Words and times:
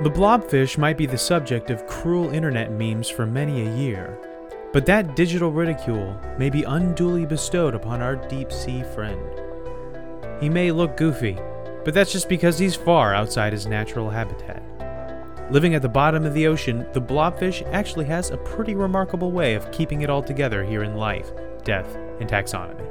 The 0.00 0.10
blobfish 0.10 0.78
might 0.78 0.96
be 0.96 1.06
the 1.06 1.18
subject 1.18 1.70
of 1.70 1.88
cruel 1.88 2.30
internet 2.30 2.70
memes 2.70 3.08
for 3.08 3.26
many 3.26 3.66
a 3.66 3.74
year, 3.74 4.16
but 4.72 4.86
that 4.86 5.16
digital 5.16 5.50
ridicule 5.50 6.16
may 6.38 6.50
be 6.50 6.62
unduly 6.62 7.26
bestowed 7.26 7.74
upon 7.74 8.00
our 8.00 8.14
deep 8.14 8.52
sea 8.52 8.84
friend. 8.94 9.20
He 10.40 10.48
may 10.48 10.70
look 10.70 10.96
goofy, 10.96 11.36
but 11.84 11.94
that's 11.94 12.12
just 12.12 12.28
because 12.28 12.60
he's 12.60 12.76
far 12.76 13.12
outside 13.12 13.52
his 13.52 13.66
natural 13.66 14.08
habitat. 14.08 14.62
Living 15.50 15.74
at 15.74 15.82
the 15.82 15.88
bottom 15.88 16.24
of 16.24 16.32
the 16.32 16.46
ocean, 16.46 16.86
the 16.92 17.02
blobfish 17.02 17.66
actually 17.72 18.04
has 18.04 18.30
a 18.30 18.36
pretty 18.36 18.76
remarkable 18.76 19.32
way 19.32 19.54
of 19.54 19.68
keeping 19.72 20.02
it 20.02 20.10
all 20.10 20.22
together 20.22 20.62
here 20.62 20.84
in 20.84 20.94
life, 20.94 21.32
death, 21.64 21.96
and 22.20 22.30
taxonomy. 22.30 22.87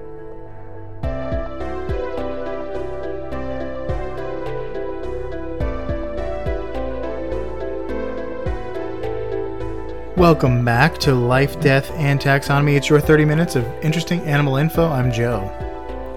Welcome 10.18 10.66
back 10.66 10.98
to 11.02 11.14
Life, 11.14 11.60
Death, 11.62 11.92
and 11.92 12.20
Taxonomy. 12.20 12.76
It's 12.76 12.90
your 12.90 13.00
30 13.00 13.24
minutes 13.24 13.56
of 13.56 13.64
interesting 13.84 14.20
animal 14.22 14.58
info. 14.58 14.90
I'm 14.90 15.12
Joe. 15.12 15.42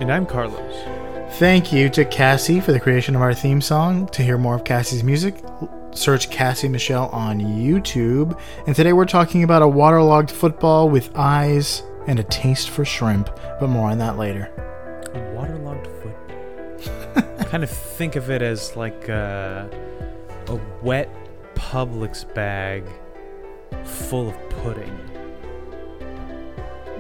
And 0.01 0.11
I'm 0.11 0.25
Carlos. 0.25 0.75
Thank 1.39 1.71
you 1.71 1.91
to 1.91 2.07
Cassie 2.07 2.61
for 2.61 2.73
the 2.73 2.81
creation 2.81 3.15
of 3.15 3.21
our 3.21 3.35
theme 3.35 3.61
song. 3.61 4.07
To 4.07 4.23
hear 4.23 4.39
more 4.39 4.55
of 4.55 4.65
Cassie's 4.65 5.05
music, 5.05 5.45
search 5.91 6.31
Cassie 6.31 6.67
Michelle 6.67 7.11
on 7.11 7.41
YouTube. 7.41 8.41
And 8.67 8.75
today 8.75 8.95
we're 8.95 9.05
talking 9.05 9.43
about 9.43 9.61
a 9.61 9.69
waterlogged 9.69 10.31
football 10.31 10.89
with 10.89 11.15
eyes 11.15 11.83
and 12.07 12.19
a 12.19 12.25
taste 12.25 12.71
for 12.71 12.87
shrimp, 12.87 13.29
but 13.61 13.69
more 13.69 13.91
on 13.91 13.99
that 13.99 14.17
later. 14.17 14.51
A 15.13 15.35
waterlogged 15.35 15.87
football. 15.87 17.45
kind 17.51 17.63
of 17.63 17.69
think 17.69 18.17
of 18.17 18.31
it 18.31 18.41
as 18.41 18.77
like 18.77 19.11
a, 19.11 19.69
a 20.47 20.59
wet 20.83 21.15
Publix 21.55 22.25
bag 22.33 22.85
full 23.85 24.29
of 24.29 24.51
pudding. 24.51 24.99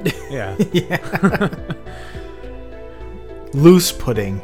yeah. 0.31 0.57
yeah. 0.73 1.49
Loose 3.53 3.93
pudding. 3.93 4.41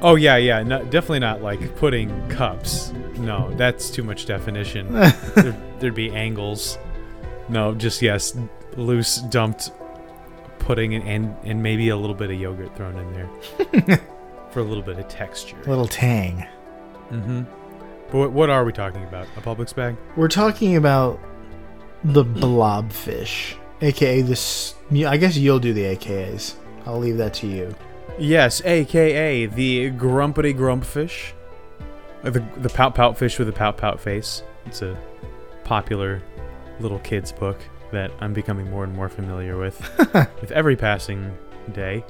Oh 0.00 0.16
yeah, 0.16 0.36
yeah. 0.36 0.62
No, 0.62 0.82
definitely 0.84 1.20
not 1.20 1.42
like 1.42 1.76
pudding 1.76 2.28
cups. 2.28 2.92
No, 3.16 3.50
that's 3.54 3.90
too 3.90 4.02
much 4.02 4.26
definition. 4.26 4.92
there'd, 5.34 5.80
there'd 5.80 5.94
be 5.94 6.10
angles. 6.10 6.78
No, 7.48 7.74
just 7.74 8.02
yes, 8.02 8.36
loose 8.76 9.16
dumped 9.16 9.70
pudding 10.58 10.94
and, 10.94 11.06
and 11.08 11.36
and 11.44 11.62
maybe 11.62 11.90
a 11.90 11.96
little 11.96 12.16
bit 12.16 12.30
of 12.30 12.40
yogurt 12.40 12.74
thrown 12.76 12.96
in 12.96 13.12
there 13.12 14.00
for 14.50 14.60
a 14.60 14.62
little 14.62 14.82
bit 14.82 14.98
of 14.98 15.08
texture. 15.08 15.56
A 15.66 15.68
little 15.68 15.88
tang. 15.88 16.46
Mm-hmm. 17.10 17.42
But 18.10 18.30
what, 18.30 18.50
are 18.50 18.64
we 18.64 18.72
talking 18.72 19.02
about? 19.04 19.26
A 19.36 19.40
Publix 19.40 19.74
bag? 19.74 19.96
We're 20.16 20.28
talking 20.28 20.76
about 20.76 21.18
the 22.04 22.24
blobfish, 22.24 23.56
aka 23.80 24.22
this. 24.22 24.74
I 24.92 25.16
guess 25.16 25.36
you'll 25.36 25.58
do 25.58 25.72
the 25.72 25.96
AKAs. 25.96 26.54
I'll 26.86 26.98
leave 26.98 27.16
that 27.16 27.34
to 27.34 27.46
you. 27.46 27.74
Yes, 28.18 28.62
aka 28.64 29.46
the 29.46 29.90
grumpity 29.92 30.54
grumpfish. 30.54 31.32
Uh, 32.22 32.30
The 32.30 32.40
the 32.58 32.68
pout 32.68 32.94
pout 32.94 33.18
fish 33.18 33.38
with 33.38 33.48
a 33.48 33.52
pout 33.52 33.76
pout 33.76 33.98
face. 34.00 34.42
It's 34.66 34.82
a 34.82 34.96
popular 35.64 36.22
little 36.80 36.98
kids 37.00 37.32
book 37.32 37.58
that 37.90 38.10
I'm 38.20 38.32
becoming 38.32 38.70
more 38.70 38.84
and 38.84 38.94
more 38.94 39.08
familiar 39.08 39.56
with 39.56 39.80
with 40.40 40.50
every 40.52 40.76
passing 40.76 41.36
day. 41.72 42.04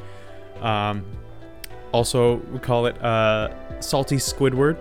Um, 0.61 1.05
also, 1.92 2.36
we 2.52 2.58
call 2.58 2.86
it 2.86 3.01
uh, 3.02 3.80
salty 3.80 4.17
Squidward. 4.17 4.77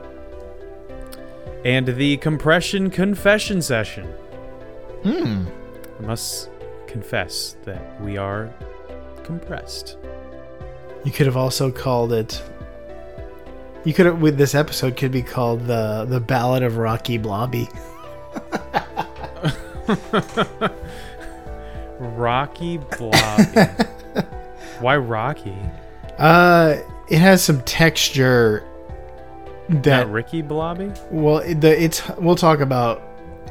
And 1.66 1.88
the 1.88 2.18
compression 2.18 2.90
confession 2.90 3.62
session. 3.62 4.06
Hmm. 5.03 5.46
I 6.00 6.01
must 6.06 6.50
confess 6.88 7.56
that 7.63 8.01
we 8.01 8.18
are 8.18 8.53
compressed. 9.24 9.97
You 11.03 11.12
could 11.12 11.25
have 11.25 11.38
also 11.38 11.72
called 11.72 12.12
it. 12.13 12.41
You 13.85 13.94
could 13.94 14.06
have, 14.06 14.22
with 14.22 14.38
this 14.38 14.56
episode 14.56 14.96
could 14.97 15.12
be 15.12 15.22
called 15.22 15.66
the 15.68 16.06
the 16.07 16.19
Ballad 16.19 16.63
of 16.63 16.78
Rocky 16.78 17.18
Blobby. 17.18 17.69
Rocky 22.00 22.78
Blobby. 22.78 23.62
Why 24.80 24.97
Rocky? 24.97 25.56
Uh, 26.18 26.78
it 27.09 27.19
has 27.19 27.44
some 27.44 27.62
texture 27.62 28.63
that 29.69 30.07
Ricky 30.09 30.41
Blobby? 30.41 30.91
well, 31.12 31.40
the 31.40 31.84
it's 31.84 32.07
we'll 32.18 32.35
talk 32.35 32.59
about 32.59 33.01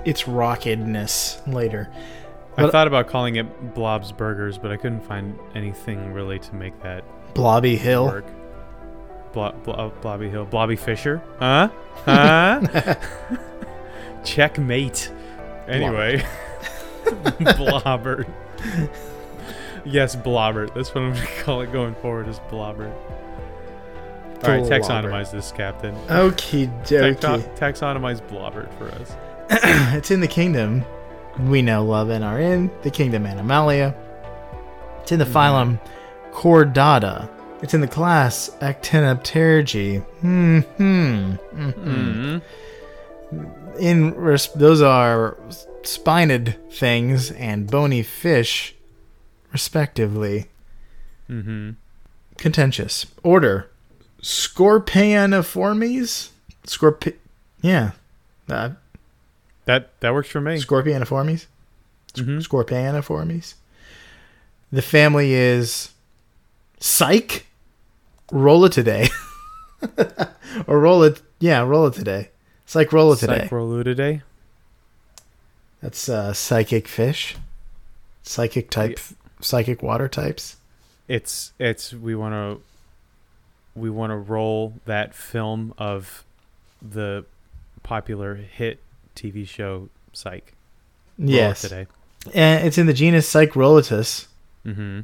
its 0.04 0.24
rockedness 0.24 1.46
later. 1.52 1.88
I 2.56 2.64
uh, 2.64 2.70
thought 2.70 2.86
about 2.86 3.08
calling 3.08 3.36
it 3.36 3.74
Blob's 3.74 4.12
Burgers, 4.12 4.58
but 4.58 4.70
I 4.70 4.76
couldn't 4.76 5.02
find 5.02 5.38
anything 5.54 6.12
really 6.12 6.38
to 6.38 6.54
make 6.54 6.80
that 6.82 7.04
Blobby 7.34 7.76
Hill. 7.76 8.06
work. 8.06 8.26
Blo- 9.32 9.54
blo- 9.64 9.74
oh, 9.78 10.00
Blobby 10.02 10.28
Hill. 10.28 10.44
Blobby 10.44 10.76
Fisher? 10.76 11.22
Huh? 11.38 11.70
Huh? 12.04 12.60
Checkmate. 14.24 15.10
Anyway. 15.66 16.22
Blobbert. 17.04 18.28
yes, 19.84 20.14
Blobbert. 20.14 20.74
That's 20.74 20.94
what 20.94 21.04
I'm 21.04 21.14
going 21.14 21.26
to 21.26 21.42
call 21.42 21.60
it 21.62 21.72
going 21.72 21.94
forward 21.96 22.28
is 22.28 22.38
Blobbert. 22.50 22.92
All 24.44 24.50
right, 24.50 24.62
taxonomize 24.62 25.30
this, 25.30 25.52
Captain. 25.52 25.94
Okie 26.06 26.68
Taxo- 26.84 27.38
dokie. 27.38 27.56
taxonomize 27.58 28.20
Blobbert 28.28 28.72
for 28.78 28.88
us. 28.88 29.14
it's 29.96 30.10
in 30.10 30.20
the 30.20 30.28
kingdom 30.28 30.84
we 31.38 31.62
know, 31.62 31.84
love, 31.84 32.10
and 32.10 32.24
are 32.24 32.40
in 32.40 32.70
the 32.82 32.90
kingdom 32.90 33.24
Animalia. 33.26 33.94
It's 35.02 35.12
in 35.12 35.18
the 35.18 35.24
phylum 35.24 35.80
Chordata. 36.32 37.28
It's 37.62 37.74
in 37.74 37.80
the 37.80 37.88
class 37.88 38.50
Actinopterygii. 38.60 40.02
Hmm. 40.20 40.58
Hmm. 40.60 41.32
Mm-hmm. 41.54 42.38
In 43.78 44.14
res- 44.14 44.52
those 44.54 44.82
are 44.82 45.36
spined 45.82 46.56
things 46.70 47.30
and 47.32 47.70
bony 47.70 48.02
fish, 48.02 48.74
respectively. 49.52 50.48
Mm-hmm. 51.30 51.70
Contentious. 52.36 53.06
Order: 53.22 53.70
Scorpioniformes. 54.22 56.30
Scorpi. 56.66 57.14
Yeah. 57.60 57.92
Uh, 58.48 58.70
That 59.64 59.90
that 60.00 60.12
works 60.12 60.28
for 60.28 60.40
me. 60.40 60.56
Scorpioniformes. 60.58 61.46
Mhm. 62.14 62.46
Scorpioniformes. 62.46 63.54
The 64.72 64.82
family 64.82 65.34
is 65.34 65.90
Psych 66.80 67.46
today 68.70 69.08
or 70.66 70.80
roll 70.80 71.02
it 71.02 71.20
yeah, 71.38 71.60
roll 71.62 71.86
it 71.86 71.94
today. 71.94 72.30
Psych 72.66 72.88
Rollitidae. 72.90 73.48
Psychrolutidae. 73.48 74.22
That's 75.82 76.08
uh, 76.08 76.32
psychic 76.32 76.88
fish. 76.88 77.36
Psychic 78.22 78.70
type 78.70 78.98
psychic 79.40 79.82
water 79.82 80.08
types. 80.08 80.56
It's 81.08 81.52
it's 81.58 81.92
we 81.92 82.14
want 82.14 82.34
to 82.34 82.60
we 83.74 83.90
want 83.90 84.10
to 84.10 84.16
roll 84.16 84.74
that 84.84 85.14
film 85.14 85.74
of 85.78 86.24
the 86.80 87.24
popular 87.82 88.34
hit 88.34 88.80
TV 89.16 89.46
show 89.46 89.88
Psych. 90.12 90.54
Yes. 91.18 91.62
Today. 91.62 91.86
And 92.34 92.66
it's 92.66 92.78
in 92.78 92.86
the 92.86 92.92
genus 92.92 93.30
Psychrolitus 93.32 94.26
Mm-hmm. 94.64 95.00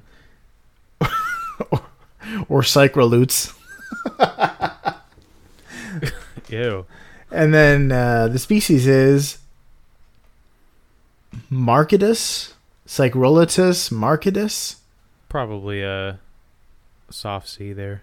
or 2.48 2.62
Psychrolutes. 2.62 3.54
Ew. 6.48 6.87
And 7.31 7.52
then 7.52 7.92
uh, 7.92 8.28
the 8.28 8.38
species 8.38 8.87
is 8.87 9.38
Marketus, 11.50 12.54
Psychrolitus 12.87 13.92
marketus, 13.92 14.76
Probably 15.28 15.82
a 15.82 16.20
soft 17.10 17.48
C 17.48 17.75
there. 17.75 18.02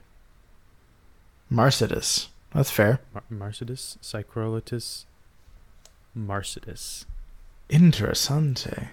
Marcetus. 1.51 2.27
That's 2.53 2.71
fair. 2.71 3.01
Mar- 3.13 3.23
Marcidus, 3.49 3.97
Psychrolitus, 4.01 5.05
Marcidus. 6.17 7.05
Interessante. 7.69 8.89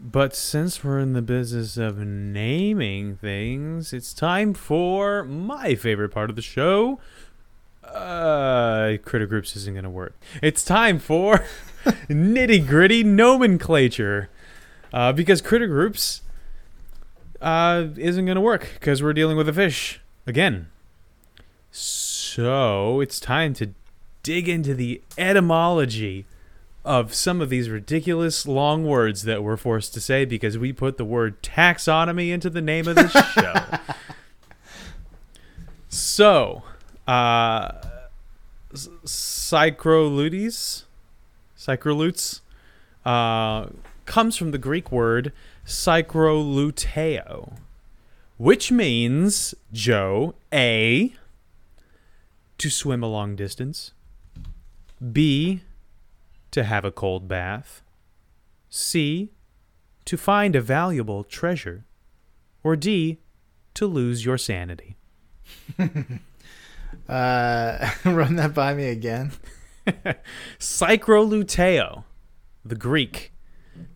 But 0.00 0.34
since 0.36 0.84
we're 0.84 1.00
in 1.00 1.12
the 1.12 1.22
business 1.22 1.76
of 1.76 1.98
naming 1.98 3.16
things, 3.16 3.92
it's 3.92 4.12
time 4.12 4.54
for 4.54 5.24
my 5.24 5.74
favorite 5.74 6.10
part 6.10 6.30
of 6.30 6.36
the 6.36 6.42
show. 6.42 7.00
Uh, 7.82 8.98
critter 9.04 9.26
groups 9.26 9.56
isn't 9.56 9.74
gonna 9.74 9.90
work. 9.90 10.14
It's 10.42 10.64
time 10.64 10.98
for 10.98 11.44
nitty 12.08 12.66
gritty 12.66 13.02
nomenclature, 13.02 14.28
uh, 14.92 15.12
because 15.12 15.40
critter 15.40 15.66
groups 15.66 16.22
uh 17.40 17.86
isn't 17.96 18.26
gonna 18.26 18.40
work 18.40 18.68
because 18.74 19.00
we're 19.02 19.12
dealing 19.12 19.36
with 19.36 19.48
a 19.48 19.52
fish 19.52 20.00
again. 20.26 20.68
So 21.70 23.00
it's 23.00 23.20
time 23.20 23.54
to 23.54 23.70
dig 24.22 24.48
into 24.48 24.74
the 24.74 25.00
etymology 25.16 26.24
of 26.84 27.12
some 27.12 27.40
of 27.40 27.50
these 27.50 27.68
ridiculous 27.68 28.46
long 28.46 28.86
words 28.86 29.22
that 29.22 29.42
we're 29.42 29.56
forced 29.56 29.92
to 29.94 30.00
say 30.00 30.24
because 30.24 30.56
we 30.56 30.72
put 30.72 30.96
the 30.96 31.04
word 31.04 31.42
taxonomy 31.42 32.30
into 32.30 32.48
the 32.48 32.62
name 32.62 32.88
of 32.88 32.96
the 32.96 33.08
show. 33.34 33.54
so, 35.88 36.62
uh, 37.06 37.72
Psychrolutes, 38.72 40.84
Psychrolutes, 41.56 42.40
uh, 43.04 43.66
comes 44.06 44.36
from 44.36 44.52
the 44.52 44.58
Greek 44.58 44.90
word 44.90 45.32
psychroluteo, 45.66 47.58
which 48.38 48.72
means, 48.72 49.54
Joe, 49.72 50.34
A, 50.52 51.14
to 52.58 52.70
swim 52.70 53.02
a 53.02 53.08
long 53.08 53.36
distance, 53.36 53.92
B, 55.12 55.62
to 56.50 56.64
have 56.64 56.84
a 56.84 56.90
cold 56.90 57.28
bath, 57.28 57.82
C, 58.68 59.32
to 60.04 60.16
find 60.16 60.56
a 60.56 60.60
valuable 60.60 61.24
treasure, 61.24 61.84
or 62.62 62.76
D, 62.76 63.18
to 63.74 63.86
lose 63.86 64.24
your 64.24 64.38
sanity. 64.38 64.96
Uh, 67.08 67.90
run 68.04 68.36
that 68.36 68.54
by 68.54 68.74
me 68.74 68.88
again. 68.88 69.32
Psychroluteo, 70.58 72.04
the 72.64 72.74
Greek, 72.74 73.32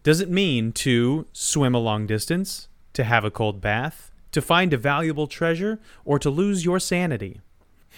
does 0.03 0.21
it 0.21 0.31
mean 0.31 0.73
to 0.73 1.27
swim 1.33 1.75
a 1.75 1.79
long 1.79 2.07
distance, 2.07 2.69
to 2.95 3.05
have 3.05 3.25
a 3.25 3.31
cold 3.31 3.61
bath, 3.61 4.11
to 4.33 4.41
find 4.41 4.73
a 4.73 4.79
valuable 4.79 5.27
treasure, 5.27 5.79
or 6.05 6.19
to 6.19 6.31
lose 6.31 6.65
your 6.65 6.81
sanity? 6.81 7.41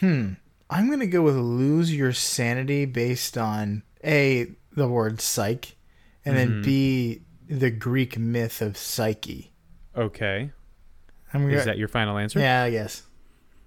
Hmm. 0.01 0.33
I'm 0.71 0.89
gonna 0.91 1.07
go 1.07 1.23
with 1.23 1.37
lose 1.37 1.95
your 1.95 2.13
sanity 2.13 2.85
based 2.85 3.37
on 3.39 3.83
a 4.05 4.49
the 4.73 4.89
word 4.89 5.21
psych, 5.21 5.77
and 6.25 6.37
then 6.37 6.51
Mhm. 6.61 6.65
b 6.65 7.23
the 7.49 7.71
Greek 7.71 8.19
myth 8.19 8.63
of 8.63 8.77
Psyche. 8.77 9.53
Okay. 9.97 10.51
I'm 11.33 11.51
Is 11.51 11.65
that 11.67 11.79
your 11.79 11.89
final 11.89 12.17
answer? 12.17 12.39
yeah, 12.41 12.63
I 12.63 12.71
guess. 12.71 13.03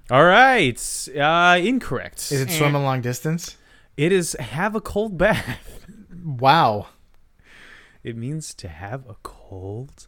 All 0.10 0.24
right. 0.26 0.80
Uh, 1.16 1.60
incorrect. 1.62 2.32
Is 2.32 2.42
it 2.42 2.50
swim 2.52 2.74
a 2.76 2.82
long 2.82 3.02
distance? 3.02 3.56
It 3.98 4.12
is 4.12 4.36
have 4.40 4.74
a 4.76 4.82
cold 4.82 5.18
bath. 5.18 5.86
Wow. 6.24 6.88
It 8.04 8.16
means 8.18 8.54
to 8.56 8.68
have 8.68 9.08
a 9.08 9.16
cold 9.24 10.08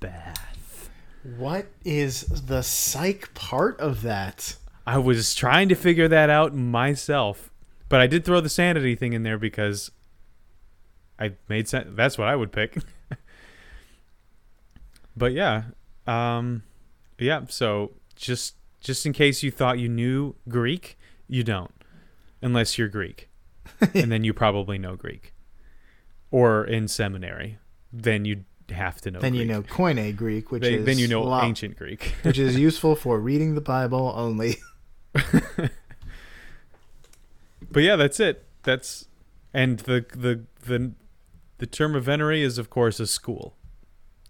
bath. 0.00 0.88
What 1.36 1.66
is 1.84 2.22
the 2.46 2.62
psych 2.62 3.32
part 3.34 3.78
of 3.80 4.02
that? 4.02 4.56
I 4.86 4.98
was 4.98 5.34
trying 5.34 5.68
to 5.70 5.74
figure 5.74 6.08
that 6.08 6.30
out 6.30 6.54
myself, 6.54 7.50
but 7.88 8.00
I 8.00 8.06
did 8.06 8.24
throw 8.24 8.40
the 8.40 8.48
sanity 8.48 8.94
thing 8.94 9.12
in 9.12 9.22
there 9.22 9.38
because 9.38 9.90
I 11.18 11.32
made 11.48 11.68
sense. 11.68 11.88
That's 11.92 12.18
what 12.18 12.28
I 12.28 12.36
would 12.36 12.52
pick. 12.52 12.76
but 15.16 15.32
yeah, 15.32 15.64
um, 16.06 16.62
yeah. 17.18 17.42
So 17.48 17.92
just 18.16 18.56
just 18.80 19.06
in 19.06 19.12
case 19.12 19.42
you 19.42 19.50
thought 19.50 19.78
you 19.78 19.88
knew 19.88 20.34
Greek, 20.48 20.98
you 21.28 21.42
don't, 21.42 21.72
unless 22.42 22.76
you're 22.76 22.88
Greek, 22.88 23.28
and 23.94 24.10
then 24.12 24.24
you 24.24 24.34
probably 24.34 24.78
know 24.78 24.96
Greek, 24.96 25.32
or 26.30 26.64
in 26.64 26.88
seminary, 26.88 27.58
then 27.92 28.24
you 28.24 28.44
have 28.70 29.00
to 29.02 29.10
know. 29.10 29.20
then 29.20 29.34
you 29.34 29.44
know 29.44 29.62
Koine 29.62 30.14
Greek, 30.16 30.50
which 30.50 30.62
Then, 30.62 30.74
is 30.74 30.86
then 30.86 30.98
you 30.98 31.08
know 31.08 31.40
ancient 31.42 31.76
Greek. 31.76 32.14
which 32.22 32.38
is 32.38 32.56
useful 32.58 32.96
for 32.96 33.18
reading 33.18 33.54
the 33.54 33.60
Bible 33.60 34.12
only. 34.16 34.56
But 37.74 37.82
yeah, 37.82 37.96
that's 37.96 38.20
it. 38.20 38.46
That's 38.62 39.08
and 39.52 39.80
the 39.80 40.06
the 40.14 40.44
the 40.64 40.92
the 41.58 41.66
term 41.66 41.96
of 41.96 42.04
venery 42.04 42.42
is 42.42 42.56
of 42.56 42.70
course 42.70 43.00
a 43.00 43.06
school, 43.06 43.56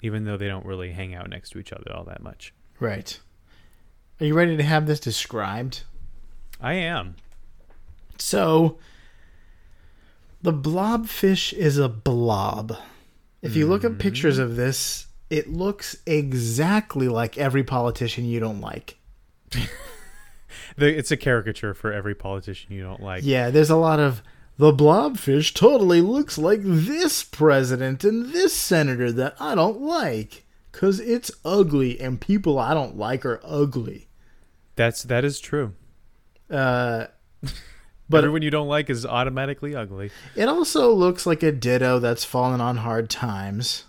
even 0.00 0.25
though 0.25 0.38
they 0.38 0.48
don't 0.48 0.64
really 0.64 0.92
hang 0.92 1.14
out 1.14 1.28
next 1.28 1.50
to 1.50 1.58
each 1.58 1.70
other 1.70 1.92
all 1.94 2.04
that 2.04 2.22
much. 2.22 2.54
Right. 2.81 3.20
Are 4.19 4.25
you 4.25 4.34
ready 4.34 4.56
to 4.56 4.62
have 4.62 4.86
this 4.86 4.98
described? 4.98 5.82
I 6.58 6.75
am. 6.75 7.16
So, 8.16 8.78
the 10.40 10.52
blobfish 10.52 11.52
is 11.52 11.76
a 11.76 11.88
blob. 11.88 12.78
If 13.42 13.56
you 13.56 13.66
look 13.66 13.84
at 13.84 13.98
pictures 13.98 14.37
mm-hmm. 14.37 14.50
of 14.50 14.56
this, 14.56 15.08
it 15.28 15.52
looks 15.52 15.98
exactly 16.06 17.08
like 17.08 17.37
every 17.37 17.64
politician 17.64 18.25
you 18.25 18.40
don't 18.40 18.62
like. 18.62 18.96
The, 20.76 20.97
it's 20.97 21.11
a 21.11 21.17
caricature 21.17 21.75
for 21.75 21.93
every 21.93 22.15
politician 22.15 22.73
you 22.73 22.82
don't 22.82 23.03
like. 23.03 23.23
Yeah, 23.25 23.50
there's 23.50 23.71
a 23.71 23.76
lot 23.76 24.00
of 24.00 24.23
the 24.56 24.73
blobfish 24.73 25.55
totally 25.55 26.00
looks 26.00 26.38
like 26.38 26.61
this 26.62 27.23
president 27.23 28.05
and 28.05 28.32
this 28.32 28.53
senator 28.55 29.11
that 29.12 29.35
I 29.41 29.55
don't 29.55 29.81
like 29.81 30.44
cuz 30.73 30.99
it's 31.00 31.31
ugly 31.44 32.00
and 32.00 32.21
people 32.21 32.59
I 32.59 32.75
don't 32.75 32.97
like 32.97 33.25
are 33.25 33.41
ugly. 33.44 34.09
That's 34.76 35.03
that 35.05 35.25
is 35.25 35.41
true. 35.41 35.75
Uh 36.50 37.06
But 38.09 38.19
everyone 38.19 38.43
you 38.43 38.50
don't 38.50 38.69
like 38.69 38.91
is 38.91 39.06
automatically 39.06 39.75
ugly. 39.75 40.11
it 40.37 40.49
also 40.49 40.93
looks 40.93 41.26
like 41.26 41.43
a 41.43 41.50
ditto 41.50 41.99
that's 41.99 42.25
fallen 42.25 42.61
on 42.61 42.79
hard 42.79 43.09
times. 43.09 43.85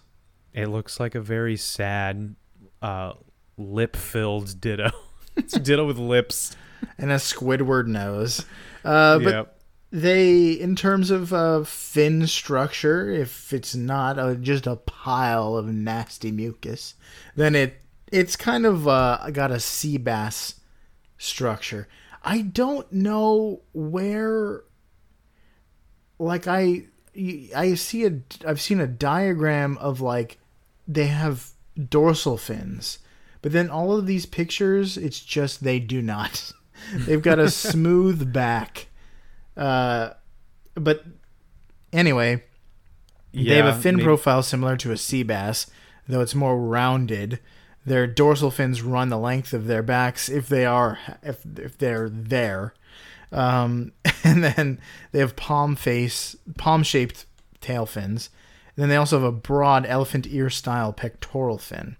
It 0.54 0.68
looks 0.68 1.00
like 1.02 1.16
a 1.16 1.22
very 1.22 1.58
sad, 1.58 2.36
uh, 2.82 3.14
lip-filled 3.58 4.62
ditto. 4.62 4.90
it's 5.36 5.54
a 5.54 5.60
ditto 5.60 5.86
with 5.86 5.98
lips. 5.98 6.56
And 6.98 7.12
a 7.12 7.16
Squidward 7.16 7.88
nose. 7.88 8.46
Uh, 8.84 9.20
but 9.20 9.34
yep. 9.34 9.60
they, 9.92 10.52
in 10.52 10.76
terms 10.76 11.12
of 11.12 11.34
uh, 11.34 11.64
fin 11.64 12.28
structure, 12.28 13.10
if 13.10 13.52
it's 13.54 13.76
not 13.76 14.20
uh, 14.20 14.36
just 14.36 14.68
a 14.68 14.76
pile 14.76 15.58
of 15.58 15.68
nasty 15.68 16.32
mucus, 16.32 16.96
then 17.36 17.56
it 17.56 17.82
it's 18.12 18.36
kind 18.36 18.66
of 18.66 18.88
uh, 18.88 19.30
got 19.32 19.52
a 19.52 19.60
sea 19.60 19.98
bass 19.98 20.56
structure. 21.18 21.88
I 22.24 22.42
don't 22.42 22.92
know 22.92 23.62
where. 23.74 24.64
Like 26.18 26.48
I, 26.48 26.86
I 27.56 27.74
see 27.74 28.06
a 28.06 28.20
I've 28.48 28.62
seen 28.62 28.80
a 28.80 28.88
diagram 28.88 29.77
of 29.80 30.00
like 30.00 30.38
they 30.88 31.08
have 31.08 31.51
dorsal 31.89 32.38
fins, 32.38 33.00
but 33.42 33.51
then 33.51 33.70
all 33.70 33.98
of 33.98 34.06
these 34.06 34.25
pictures, 34.25 34.98
it's 34.98 35.20
just 35.20 35.63
they 35.63 35.80
do 35.80 36.01
not. 36.01 36.51
They've 36.94 37.22
got 37.22 37.39
a 37.39 37.50
smooth 37.50 38.32
back. 38.32 38.88
Uh, 39.58 40.12
but 40.75 41.06
anyway, 41.94 42.44
they 43.34 43.56
have 43.56 43.65
a 43.65 43.80
fin 43.80 43.96
maybe- 43.96 44.06
profile 44.06 44.44
similar 44.44 44.77
to 44.77 44.92
a 44.92 44.98
sea 44.98 45.24
bass, 45.24 45.68
though 46.08 46.22
it's 46.22 46.36
more 46.36 46.58
rounded. 46.60 47.39
Their 47.86 48.08
dorsal 48.08 48.51
fins 48.51 48.82
run 48.82 49.10
the 49.10 49.18
length 49.18 49.54
of 49.54 49.68
their 49.68 49.84
backs 49.84 50.27
if 50.27 50.48
they 50.48 50.65
are 50.65 50.98
if 51.22 51.46
if 51.58 51.77
they're 51.77 52.10
there, 52.10 52.74
um, 53.32 53.92
and 54.24 54.44
then 54.44 54.80
they 55.12 55.20
have 55.20 55.36
palm 55.36 55.75
face 55.75 56.36
palm 56.58 56.82
shaped 56.82 57.25
tail 57.62 57.86
fins. 57.86 58.30
And 58.75 58.82
then 58.84 58.89
they 58.89 58.96
also 58.96 59.18
have 59.20 59.27
a 59.27 59.32
broad 59.32 59.86
elephant 59.86 60.27
ear 60.27 60.50
style 60.50 60.92
pectoral 60.92 61.58
fin. 61.58 61.96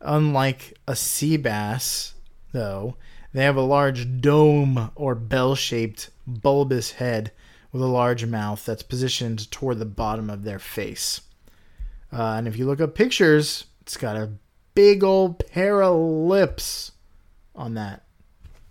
Unlike 0.00 0.78
a 0.86 0.94
sea 0.94 1.36
bass, 1.36 2.14
though, 2.52 2.96
they 3.38 3.44
have 3.44 3.56
a 3.56 3.62
large 3.62 4.20
dome 4.20 4.90
or 4.96 5.14
bell 5.14 5.54
shaped 5.54 6.10
bulbous 6.26 6.92
head 6.92 7.30
with 7.70 7.80
a 7.82 7.86
large 7.86 8.26
mouth 8.26 8.64
that's 8.64 8.82
positioned 8.82 9.50
toward 9.50 9.78
the 9.78 9.84
bottom 9.84 10.28
of 10.28 10.42
their 10.42 10.58
face. 10.58 11.20
Uh, 12.12 12.32
and 12.32 12.48
if 12.48 12.56
you 12.56 12.66
look 12.66 12.80
up 12.80 12.94
pictures, 12.94 13.66
it's 13.82 13.96
got 13.96 14.16
a 14.16 14.32
big 14.74 15.04
old 15.04 15.38
pair 15.50 15.82
of 15.82 15.96
lips 15.96 16.92
on 17.54 17.74
that. 17.74 18.04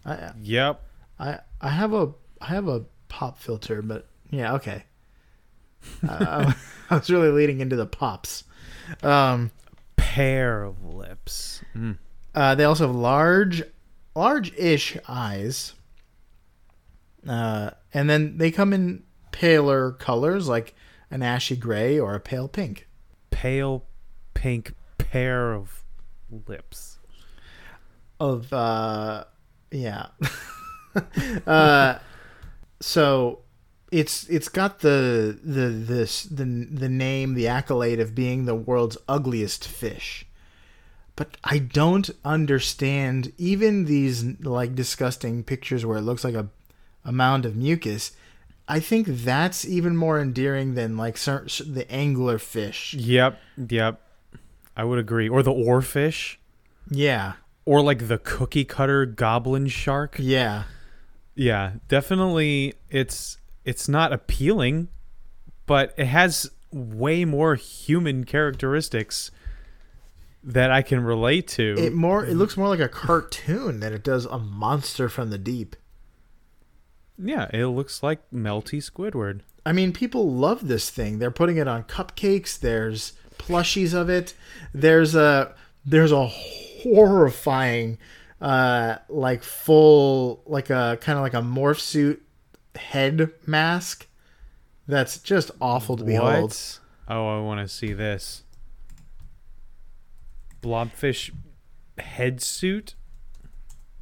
I 0.05 0.31
Yep. 0.41 0.83
I 1.19 1.39
I 1.61 1.69
have 1.69 1.93
a 1.93 2.13
I 2.41 2.47
have 2.47 2.67
a 2.67 2.85
pop 3.07 3.37
filter, 3.37 3.81
but 3.81 4.07
yeah, 4.31 4.53
okay. 4.55 4.83
uh, 6.07 6.51
I 6.89 6.95
was 6.95 7.09
really 7.09 7.29
leading 7.29 7.61
into 7.61 7.75
the 7.75 7.85
pops. 7.85 8.43
Um, 9.03 9.51
Pair 9.95 10.63
of 10.63 10.83
lips. 10.83 11.61
Mm. 11.75 11.97
Uh, 12.33 12.55
they 12.55 12.63
also 12.63 12.87
have 12.87 12.95
large, 12.95 13.63
large-ish 14.17 14.97
eyes. 15.07 15.73
Uh, 17.27 17.71
and 17.93 18.09
then 18.09 18.37
they 18.37 18.51
come 18.51 18.73
in 18.73 19.03
paler 19.31 19.91
colors, 19.91 20.47
like 20.47 20.73
an 21.11 21.21
ashy 21.21 21.55
gray 21.55 21.99
or 21.99 22.15
a 22.15 22.19
pale 22.19 22.47
pink. 22.47 22.87
Pale 23.29 23.85
pink 24.33 24.73
pair 24.97 25.53
of 25.53 25.83
lips. 26.47 26.99
Of 28.19 28.51
uh, 28.51 29.25
yeah. 29.71 30.07
uh, 31.47 31.99
so 32.79 33.41
it's 33.91 34.27
it's 34.27 34.49
got 34.49 34.79
the 34.79 35.39
the 35.43 35.69
this 35.69 36.23
the 36.23 36.43
the 36.43 36.89
name 36.89 37.35
the 37.35 37.47
accolade 37.47 37.99
of 37.99 38.15
being 38.15 38.45
the 38.45 38.55
world's 38.55 38.97
ugliest 39.07 39.67
fish. 39.67 40.26
But 41.17 41.35
I 41.43 41.57
don't 41.57 42.09
understand 42.23 43.33
even 43.37 43.83
these 43.85 44.23
like 44.39 44.73
disgusting 44.75 45.43
pictures 45.43 45.85
where 45.85 45.97
it 45.97 46.03
looks 46.03 46.23
like 46.23 46.35
a 46.35 46.47
a 47.03 47.11
mound 47.11 47.45
of 47.45 47.55
mucus. 47.55 48.11
I 48.67 48.79
think 48.79 49.07
that's 49.07 49.65
even 49.65 49.95
more 49.97 50.19
endearing 50.19 50.75
than 50.75 50.95
like 50.97 51.17
cer- 51.17 51.47
the 51.65 51.85
angler 51.91 52.37
fish. 52.37 52.93
Yep, 52.93 53.39
yep. 53.69 54.01
I 54.75 54.83
would 54.83 54.99
agree. 54.99 55.27
Or 55.29 55.41
the 55.41 55.51
oarfish, 55.53 56.35
Yeah, 56.89 57.33
or 57.65 57.81
like 57.81 58.07
the 58.09 58.17
cookie 58.19 58.65
cutter 58.65 59.05
goblin 59.05 59.67
shark. 59.67 60.15
yeah. 60.19 60.63
Yeah, 61.33 61.73
definitely. 61.87 62.73
It's 62.89 63.37
it's 63.65 63.87
not 63.89 64.11
appealing, 64.13 64.87
but 65.65 65.93
it 65.97 66.05
has 66.07 66.49
way 66.71 67.25
more 67.25 67.55
human 67.55 68.23
characteristics 68.25 69.31
that 70.43 70.71
I 70.71 70.81
can 70.81 71.03
relate 71.03 71.47
to. 71.49 71.75
It 71.77 71.93
more 71.93 72.25
it 72.25 72.35
looks 72.35 72.55
more 72.57 72.67
like 72.67 72.79
a 72.79 72.89
cartoon 72.89 73.79
than 73.79 73.93
it 73.93 74.03
does 74.03 74.25
a 74.25 74.39
monster 74.39 75.09
from 75.09 75.29
the 75.29 75.37
deep. 75.37 75.75
yeah, 77.17 77.47
it 77.53 77.67
looks 77.67 78.03
like 78.03 78.19
melty 78.31 78.79
Squidward. 78.79 79.41
I 79.65 79.73
mean, 79.73 79.91
people 79.91 80.31
love 80.31 80.67
this 80.67 80.89
thing. 80.89 81.19
They're 81.19 81.31
putting 81.31 81.57
it 81.57 81.67
on 81.67 81.83
cupcakes. 81.83 82.57
There's 82.57 83.13
plushies 83.37 83.93
of 83.93 84.09
it. 84.09 84.33
There's 84.73 85.15
a 85.15 85.53
there's 85.85 86.11
a 86.11 86.27
horrifying 86.27 87.97
uh 88.39 88.97
like 89.09 89.43
full 89.43 90.43
like 90.45 90.69
a 90.69 90.97
kind 91.01 91.17
of 91.17 91.23
like 91.23 91.33
a 91.33 91.41
morph 91.41 91.79
suit 91.79 92.23
head 92.75 93.31
mask 93.47 94.05
that's 94.87 95.17
just 95.17 95.49
awful 95.59 95.97
to 95.97 96.03
behold. 96.03 96.51
What? 96.51 96.79
Oh, 97.09 97.37
I 97.37 97.41
want 97.41 97.59
to 97.61 97.73
see 97.73 97.93
this. 97.93 98.43
Blobfish 100.67 101.31
head 101.97 102.41
suit. 102.41 102.95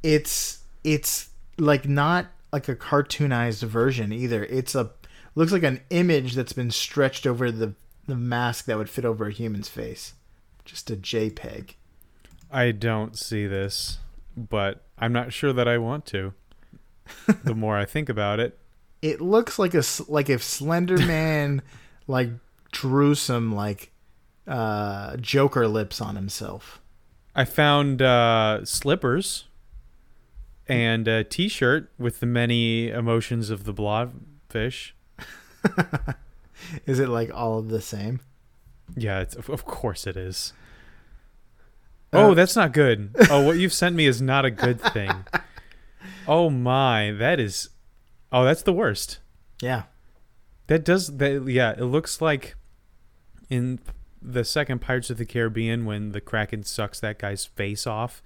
It's 0.02 0.64
it's 0.82 1.30
like 1.58 1.88
not 1.88 2.26
like 2.52 2.68
a 2.68 2.74
cartoonized 2.74 3.62
version 3.62 4.12
either. 4.12 4.44
It's 4.44 4.74
a 4.74 4.90
looks 5.36 5.52
like 5.52 5.62
an 5.62 5.80
image 5.90 6.34
that's 6.34 6.52
been 6.52 6.72
stretched 6.72 7.26
over 7.26 7.52
the 7.52 7.74
the 8.06 8.16
mask 8.16 8.64
that 8.64 8.76
would 8.76 8.90
fit 8.90 9.04
over 9.04 9.26
a 9.26 9.32
human's 9.32 9.68
face. 9.68 10.14
Just 10.64 10.90
a 10.90 10.96
JPEG. 10.96 11.74
I 12.50 12.72
don't 12.72 13.16
see 13.16 13.46
this, 13.46 13.98
but 14.36 14.82
I'm 14.98 15.12
not 15.12 15.32
sure 15.32 15.52
that 15.52 15.68
I 15.68 15.78
want 15.78 16.04
to. 16.06 16.34
the 17.44 17.54
more 17.54 17.76
I 17.76 17.84
think 17.84 18.08
about 18.08 18.40
it, 18.40 18.58
it 19.02 19.20
looks 19.20 19.56
like 19.56 19.74
a 19.74 19.84
like 20.08 20.28
if 20.28 20.42
Slender 20.42 20.98
Man 20.98 21.62
like 22.08 22.30
drew 22.72 23.14
some 23.14 23.54
like 23.54 23.92
uh 24.46 25.16
Joker 25.16 25.66
lips 25.68 26.00
on 26.00 26.16
himself. 26.16 26.80
I 27.34 27.44
found 27.44 28.00
uh, 28.00 28.64
slippers 28.64 29.44
and 30.66 31.06
a 31.06 31.22
T-shirt 31.22 31.92
with 31.98 32.20
the 32.20 32.26
many 32.26 32.88
emotions 32.88 33.50
of 33.50 33.64
the 33.64 33.74
blobfish. 33.74 34.92
Is 36.86 36.98
it 36.98 37.08
like 37.08 37.30
all 37.34 37.58
of 37.58 37.68
the 37.68 37.82
same? 37.82 38.20
Yeah, 38.96 39.20
it's, 39.20 39.34
of 39.34 39.64
course 39.66 40.06
it 40.06 40.16
is. 40.16 40.54
Uh, 42.12 42.28
oh, 42.28 42.34
that's 42.34 42.56
not 42.56 42.72
good. 42.72 43.14
Oh, 43.28 43.42
what 43.42 43.58
you've 43.58 43.72
sent 43.72 43.94
me 43.94 44.06
is 44.06 44.22
not 44.22 44.44
a 44.44 44.50
good 44.50 44.80
thing. 44.80 45.12
Oh 46.28 46.50
my, 46.50 47.12
that 47.12 47.38
is. 47.38 47.68
Oh, 48.32 48.44
that's 48.44 48.62
the 48.62 48.72
worst. 48.72 49.18
Yeah. 49.60 49.84
That 50.66 50.84
does 50.84 51.18
that. 51.18 51.46
Yeah, 51.46 51.72
it 51.72 51.84
looks 51.84 52.20
like 52.20 52.56
in 53.48 53.78
the 54.28 54.44
second 54.44 54.80
Pirates 54.80 55.08
of 55.10 55.18
the 55.18 55.24
Caribbean 55.24 55.84
when 55.84 56.10
the 56.12 56.20
Kraken 56.20 56.64
sucks 56.64 56.98
that 57.00 57.18
guy's 57.18 57.44
face 57.44 57.86
off, 57.86 58.22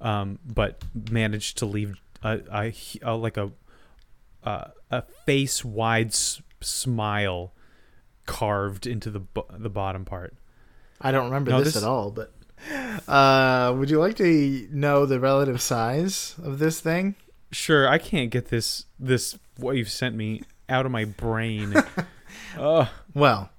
um, 0.00 0.38
but 0.44 0.82
managed 1.10 1.58
to 1.58 1.66
leave 1.66 1.94
a, 2.22 2.40
a, 2.52 2.72
a 3.02 3.14
like 3.16 3.36
a 3.36 3.52
a, 4.42 4.70
a 4.90 5.02
face 5.24 5.64
wide 5.64 6.08
s- 6.08 6.42
smile 6.60 7.52
carved 8.26 8.86
into 8.86 9.10
the 9.10 9.20
bo- 9.20 9.46
the 9.56 9.70
bottom 9.70 10.04
part. 10.04 10.34
I 11.00 11.12
don't 11.12 11.26
remember 11.26 11.50
No, 11.52 11.58
this, 11.62 11.74
this- 11.74 11.82
at 11.82 11.88
all, 11.88 12.10
but 12.10 12.32
uh 13.08 13.74
would 13.76 13.90
you 13.90 13.98
like 14.00 14.16
to 14.16 14.66
know 14.70 15.04
the 15.06 15.20
relative 15.20 15.60
size 15.60 16.34
of 16.42 16.58
this 16.58 16.80
thing? 16.80 17.14
Sure, 17.52 17.86
I 17.88 17.98
can't 17.98 18.30
get 18.30 18.48
this 18.48 18.86
this 18.98 19.38
what 19.56 19.76
you've 19.76 19.90
sent 19.90 20.16
me 20.16 20.42
out 20.68 20.86
of 20.86 20.92
my 20.92 21.04
brain. 21.04 21.74
Ugh. 22.58 22.88
Well, 23.14 23.50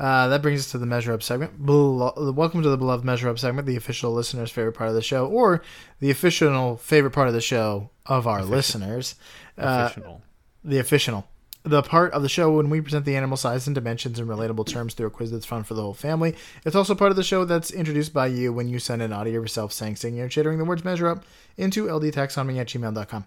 uh, 0.00 0.28
that 0.28 0.42
brings 0.42 0.60
us 0.60 0.70
to 0.72 0.78
the 0.78 0.86
measure 0.86 1.12
up 1.12 1.22
segment. 1.22 1.64
Belo- 1.64 2.34
Welcome 2.34 2.62
to 2.62 2.68
the 2.70 2.76
beloved 2.78 3.04
measure 3.04 3.28
up 3.28 3.38
segment, 3.38 3.66
the 3.66 3.76
official 3.76 4.12
listener's 4.12 4.50
favorite 4.50 4.72
part 4.72 4.88
of 4.88 4.94
the 4.96 5.02
show, 5.02 5.26
or 5.26 5.62
the 6.00 6.10
official 6.10 6.76
favorite 6.78 7.10
part 7.12 7.28
of 7.28 7.34
the 7.34 7.40
show 7.40 7.90
of 8.06 8.26
our 8.26 8.42
listeners. 8.42 9.14
Uh, 9.58 9.88
Official. 9.90 10.22
the 10.64 10.78
official. 10.78 11.26
The 11.62 11.82
part 11.82 12.12
of 12.14 12.22
the 12.22 12.28
show 12.30 12.50
when 12.56 12.70
we 12.70 12.80
present 12.80 13.04
the 13.04 13.14
animal 13.16 13.36
size 13.36 13.66
and 13.66 13.74
dimensions 13.74 14.18
in 14.18 14.26
relatable 14.26 14.66
terms 14.66 14.94
through 14.94 15.08
a 15.08 15.10
quiz 15.10 15.30
that's 15.30 15.44
fun 15.44 15.62
for 15.62 15.74
the 15.74 15.82
whole 15.82 15.92
family. 15.92 16.34
It's 16.64 16.74
also 16.74 16.94
part 16.94 17.10
of 17.10 17.16
the 17.16 17.22
show 17.22 17.44
that's 17.44 17.70
introduced 17.70 18.14
by 18.14 18.28
you 18.28 18.50
when 18.54 18.70
you 18.70 18.78
send 18.78 19.02
an 19.02 19.12
audio 19.12 19.36
of 19.36 19.44
yourself 19.44 19.70
saying, 19.74 19.96
singing, 19.96 20.20
or 20.22 20.28
chittering 20.30 20.56
the 20.56 20.64
words 20.64 20.82
measure 20.86 21.06
up 21.06 21.22
into 21.58 21.84
ldtaxonomy 21.84 22.58
at 22.58 22.68
gmail.com. 22.68 23.26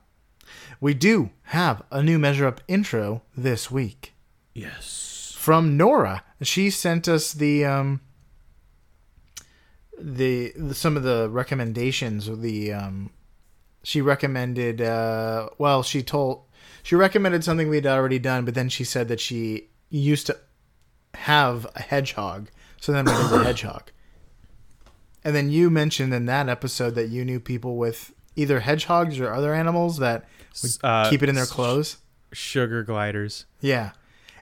We 0.81 0.95
do 0.95 1.29
have 1.43 1.83
a 1.91 2.01
new 2.01 2.17
measure 2.17 2.47
up 2.47 2.61
intro 2.67 3.21
this 3.37 3.69
week 3.69 4.13
yes. 4.55 5.02
From 5.43 5.75
Nora. 5.75 6.23
She 6.41 6.69
sent 6.69 7.07
us 7.09 7.33
the 7.33 7.65
um 7.65 7.99
the, 9.99 10.53
the 10.55 10.73
some 10.73 10.97
of 10.97 11.03
the 11.03 11.29
recommendations 11.29 12.25
the 12.39 12.73
um 12.73 13.09
she 13.83 14.01
recommended 14.01 14.81
uh 14.81 15.49
well 15.57 15.83
she 15.83 16.01
told 16.01 16.43
she 16.81 16.95
recommended 16.95 17.43
something 17.43 17.69
we'd 17.69 17.85
already 17.85 18.19
done 18.19 18.43
but 18.45 18.53
then 18.55 18.69
she 18.69 18.83
said 18.83 19.07
that 19.07 19.19
she 19.19 19.67
used 19.89 20.25
to 20.27 20.37
have 21.13 21.67
a 21.75 21.81
hedgehog 21.81 22.49
so 22.81 22.91
then 22.91 23.05
we 23.05 23.11
did 23.11 23.29
the 23.29 23.43
hedgehog 23.49 23.91
and 25.23 25.35
then 25.35 25.49
you 25.51 25.69
mentioned 25.69 26.13
in 26.13 26.25
that 26.25 26.49
episode 26.49 26.95
that 26.95 27.09
you 27.09 27.23
knew 27.23 27.39
people 27.39 27.77
with 27.77 28.13
either 28.35 28.61
hedgehogs 28.61 29.19
or 29.19 29.31
other 29.31 29.53
animals 29.53 29.97
that 29.99 30.27
would 30.63 30.71
Uh, 30.83 31.09
keep 31.09 31.21
it 31.21 31.29
in 31.29 31.35
their 31.35 31.45
clothes 31.45 31.97
Sugar 32.31 32.83
gliders. 32.83 33.45
yeah, 33.61 33.91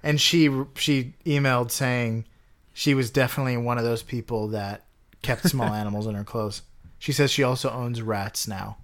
and 0.03 0.20
she 0.20 0.50
she 0.75 1.13
emailed 1.25 1.72
saying 1.72 2.25
she 2.74 2.93
was 2.93 3.10
definitely 3.12 3.58
one 3.58 3.77
of 3.77 3.84
those 3.84 4.03
people 4.03 4.48
that 4.50 4.86
kept 5.22 5.43
small 5.48 5.74
animals 5.74 6.08
in 6.08 6.15
her 6.15 6.24
clothes. 6.24 6.62
She 7.00 7.12
says 7.12 7.31
she 7.31 7.43
also 7.43 7.70
owns 7.70 8.01
rats 8.01 8.48
now, 8.48 8.77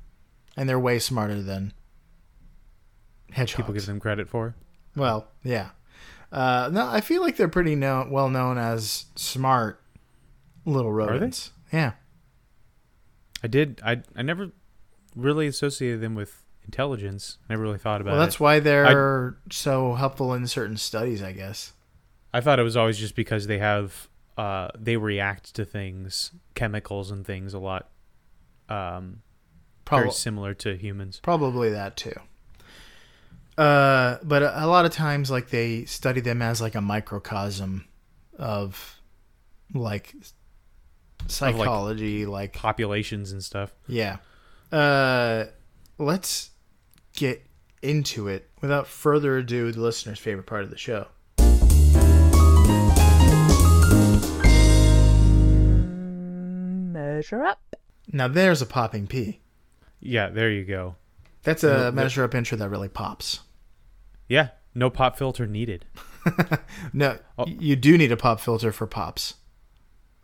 and 0.56 0.68
they're 0.68 0.80
way 0.80 1.00
smarter 1.00 1.42
than 1.42 1.74
hedgehogs. 3.32 3.58
People 3.58 3.74
give 3.74 3.86
them 3.86 4.00
credit 4.00 4.28
for. 4.30 4.56
well, 4.96 5.28
yeah. 5.44 5.70
Uh, 6.32 6.70
no, 6.74 6.88
I 6.88 7.00
feel 7.00 7.22
like 7.22 7.38
they're 7.38 7.48
pretty 7.48 7.76
known, 7.76 8.12
well 8.12 8.30
known 8.30 8.58
as 8.58 9.06
smart 9.16 9.82
little 10.66 10.92
rodents. 10.92 11.52
Yeah, 11.72 11.94
I 13.42 13.48
did. 13.48 13.80
I 13.86 14.02
I 14.16 14.24
never 14.24 14.52
really 15.16 15.48
associated 15.48 16.02
them 16.02 16.16
with 16.16 16.44
intelligence. 16.68 17.38
I 17.50 17.54
never 17.54 17.64
really 17.64 17.78
thought 17.80 18.02
about 18.02 18.12
well, 18.12 18.20
that's 18.20 18.36
it. 18.36 18.40
why 18.42 18.60
they're 18.60 19.38
so 19.50 19.94
helpful 19.96 20.34
in 20.34 20.46
certain 20.48 20.78
studies, 20.78 21.24
I 21.24 21.32
guess. 21.32 21.74
I 22.34 22.42
thought 22.42 22.60
it 22.60 22.64
was 22.64 22.78
always 22.78 22.98
just 22.98 23.16
because 23.16 23.48
they 23.48 23.58
have 23.58 24.10
uh 24.38 24.68
they 24.78 24.98
react 24.98 25.56
to 25.56 25.66
things, 25.66 26.32
chemicals 26.54 27.10
and 27.10 27.26
things 27.26 27.54
a 27.54 27.60
lot 27.60 27.90
um 28.70 29.22
Probably 29.86 30.04
very 30.04 30.14
similar 30.14 30.54
to 30.56 30.76
humans. 30.76 31.22
Probably 31.24 31.70
that 31.72 31.96
too. 31.96 32.14
Uh, 33.58 34.18
but 34.22 34.44
a, 34.44 34.66
a 34.66 34.68
lot 34.68 34.86
of 34.86 34.92
times, 34.92 35.32
like 35.32 35.50
they 35.50 35.86
study 35.86 36.22
them 36.22 36.42
as 36.42 36.62
like 36.62 36.76
a 36.76 36.82
microcosm 36.82 37.86
of 38.38 39.00
like 39.74 40.14
psychology. 41.28 42.26
like, 42.26 42.54
Populations 42.54 43.32
and 43.32 43.44
stuff. 43.44 43.74
yeah. 43.88 44.18
Uh, 44.72 45.46
let's 45.98 46.52
get 47.18 47.46
into 47.82 48.28
it 48.30 48.48
without 48.62 48.88
further 48.88 49.38
ado. 49.38 49.72
The 49.74 49.82
listener's 49.82 50.20
favorite 50.20 50.46
part 50.46 50.64
of 50.64 50.70
the 50.70 50.78
show. 50.78 51.08
Measure 56.94 57.44
up. 57.46 57.60
Now, 58.12 58.28
there's 58.28 58.62
a 58.62 58.66
popping 58.66 59.08
P. 59.08 59.40
Yeah, 60.00 60.30
there 60.30 60.50
you 60.52 60.64
go. 60.64 60.96
That's 61.44 61.64
a 61.64 61.68
the- 61.68 61.92
measure 61.92 62.24
up 62.24 62.34
intro 62.36 62.58
that 62.58 62.70
really 62.70 62.88
pops. 62.90 63.42
Yeah, 64.28 64.50
no 64.76 64.90
pop 64.90 65.18
filter 65.18 65.46
needed. 65.48 65.86
No, 66.92 67.18
Oh. 67.38 67.46
you 67.48 67.78
do 67.78 67.98
need 67.98 68.12
a 68.12 68.18
pop 68.18 68.42
filter 68.42 68.74
for 68.74 68.86
pops, 68.86 69.36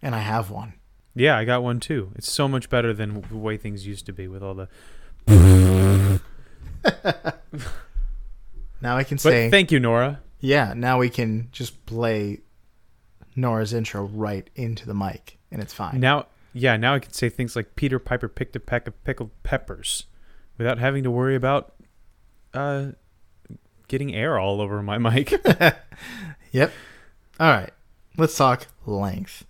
and 0.01 0.13
I 0.13 0.19
have 0.19 0.49
one. 0.49 0.73
Yeah, 1.15 1.37
I 1.37 1.45
got 1.45 1.63
one 1.63 1.79
too. 1.79 2.11
It's 2.15 2.29
so 2.29 2.49
much 2.49 2.69
better 2.69 2.91
than 2.93 3.21
the 3.29 3.37
way 3.37 3.55
things 3.55 3.87
used 3.87 4.05
to 4.07 4.11
be 4.13 4.27
with 4.27 4.43
all 4.43 4.53
the. 4.53 6.19
Now 8.81 8.97
I 8.97 9.03
can 9.03 9.15
But 9.15 9.21
say 9.21 9.49
thank 9.49 9.71
you, 9.71 9.79
Nora. 9.79 10.19
Yeah, 10.39 10.73
now 10.75 10.99
we 10.99 11.09
can 11.09 11.47
just 11.51 11.85
play 11.85 12.41
Nora's 13.35 13.73
intro 13.73 14.03
right 14.05 14.49
into 14.55 14.85
the 14.85 14.93
mic, 14.93 15.37
and 15.51 15.61
it's 15.61 15.73
fine. 15.73 15.99
Now, 16.01 16.25
yeah, 16.51 16.75
now 16.75 16.95
I 16.95 16.99
can 16.99 17.13
say 17.13 17.29
things 17.29 17.55
like 17.55 17.75
Peter 17.77 17.97
Piper 17.97 18.27
picked 18.27 18.55
a 18.55 18.59
peck 18.59 18.87
of 18.87 19.01
pickled 19.05 19.31
peppers, 19.43 20.05
without 20.57 20.79
having 20.79 21.03
to 21.03 21.11
worry 21.11 21.35
about 21.35 21.73
uh 22.53 22.87
getting 23.87 24.13
air 24.13 24.37
all 24.37 24.59
over 24.59 24.81
my 24.83 24.97
mic. 25.09 25.33
Yep. 26.51 26.71
All 27.39 27.49
right. 27.49 27.71
Let's 28.15 28.37
talk 28.37 28.67
length. 28.85 29.43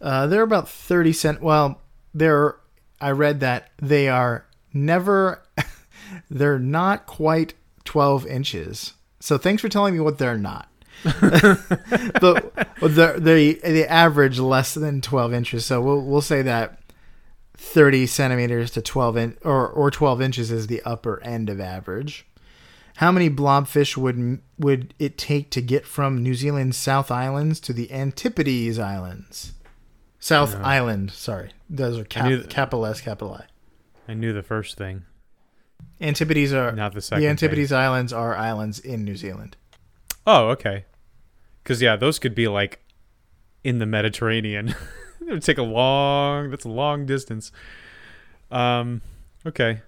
Uh, 0.00 0.28
they're 0.28 0.42
about 0.42 0.68
30 0.68 1.12
cent. 1.12 1.42
Well, 1.42 1.80
they're. 2.14 2.56
I 3.00 3.10
read 3.10 3.40
that 3.40 3.70
they 3.78 4.08
are 4.08 4.46
never. 4.72 5.42
They're 6.30 6.58
not 6.58 7.06
quite 7.06 7.54
12 7.84 8.26
inches. 8.26 8.94
So 9.20 9.38
thanks 9.38 9.62
for 9.62 9.68
telling 9.68 9.94
me 9.94 10.00
what 10.00 10.18
they're 10.18 10.38
not. 10.38 10.68
the, 11.02 12.52
the 12.80 13.18
the 13.18 13.60
the 13.64 13.90
average 13.90 14.38
less 14.38 14.74
than 14.74 15.00
12 15.00 15.32
inches. 15.32 15.64
So 15.66 15.80
we'll 15.80 16.02
we'll 16.02 16.20
say 16.20 16.42
that 16.42 16.78
30 17.56 18.06
centimeters 18.06 18.70
to 18.72 18.82
12 18.82 19.16
in, 19.16 19.38
or 19.42 19.68
or 19.68 19.90
12 19.90 20.20
inches 20.22 20.50
is 20.50 20.66
the 20.66 20.82
upper 20.82 21.22
end 21.22 21.48
of 21.48 21.60
average. 21.60 22.26
How 22.96 23.10
many 23.10 23.30
blobfish 23.30 23.96
would 23.96 24.40
would 24.58 24.94
it 24.98 25.16
take 25.16 25.50
to 25.50 25.60
get 25.62 25.86
from 25.86 26.22
New 26.22 26.34
Zealand's 26.34 26.76
South 26.76 27.10
Islands 27.10 27.58
to 27.60 27.72
the 27.72 27.90
Antipodes 27.90 28.78
Islands? 28.78 29.54
South 30.18 30.54
No. 30.56 30.64
Island, 30.64 31.10
sorry. 31.10 31.50
Those 31.68 31.98
are 31.98 32.24
knew 32.28 32.42
cap, 32.42 32.50
capital 32.50 32.86
S, 32.86 33.00
capital 33.00 33.34
I. 33.34 34.12
I 34.12 34.14
knew 34.14 34.32
the 34.32 34.42
first 34.42 34.76
thing, 34.76 35.02
Antipodes 36.02 36.52
are 36.52 36.72
not 36.72 36.94
the 36.94 37.00
second. 37.00 37.22
the 37.22 37.26
thing. 37.26 37.30
Antipodes 37.30 37.72
Islands 37.72 38.12
are 38.12 38.36
islands 38.36 38.78
in 38.78 39.04
New 39.04 39.16
Zealand. 39.16 39.56
Oh, 40.26 40.48
okay. 40.50 40.84
Because 41.62 41.80
yeah, 41.80 41.96
those 41.96 42.18
could 42.18 42.34
be 42.34 42.48
like 42.48 42.80
in 43.64 43.78
the 43.78 43.86
Mediterranean. 43.86 44.68
it 45.20 45.30
would 45.30 45.42
take 45.42 45.58
a 45.58 45.62
long. 45.62 46.50
That's 46.50 46.64
a 46.64 46.68
long 46.70 47.06
distance. 47.06 47.52
Um. 48.50 49.00
Okay. 49.46 49.80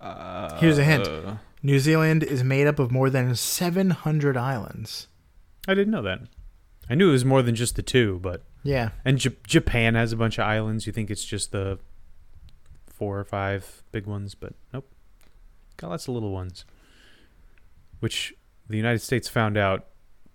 Uh, 0.00 0.58
Here's 0.58 0.78
a 0.78 0.84
hint. 0.84 1.08
New 1.62 1.78
Zealand 1.78 2.22
is 2.22 2.44
made 2.44 2.66
up 2.66 2.78
of 2.78 2.90
more 2.92 3.10
than 3.10 3.34
700 3.34 4.36
islands. 4.36 5.08
I 5.66 5.74
didn't 5.74 5.90
know 5.90 6.02
that. 6.02 6.20
I 6.88 6.94
knew 6.94 7.08
it 7.08 7.12
was 7.12 7.24
more 7.24 7.42
than 7.42 7.54
just 7.56 7.74
the 7.76 7.82
two, 7.82 8.20
but 8.22 8.44
Yeah. 8.62 8.90
and 9.04 9.18
J- 9.18 9.36
Japan 9.46 9.94
has 9.96 10.12
a 10.12 10.16
bunch 10.16 10.38
of 10.38 10.44
islands. 10.46 10.86
You 10.86 10.92
think 10.92 11.10
it's 11.10 11.24
just 11.24 11.50
the 11.50 11.78
four 12.86 13.18
or 13.18 13.24
five 13.24 13.82
big 13.90 14.06
ones, 14.06 14.34
but 14.36 14.52
nope. 14.72 14.86
Got 15.76 15.90
lots 15.90 16.08
of 16.08 16.14
little 16.14 16.32
ones, 16.32 16.64
which 18.00 18.34
the 18.68 18.76
United 18.76 19.00
States 19.00 19.28
found 19.28 19.56
out 19.56 19.86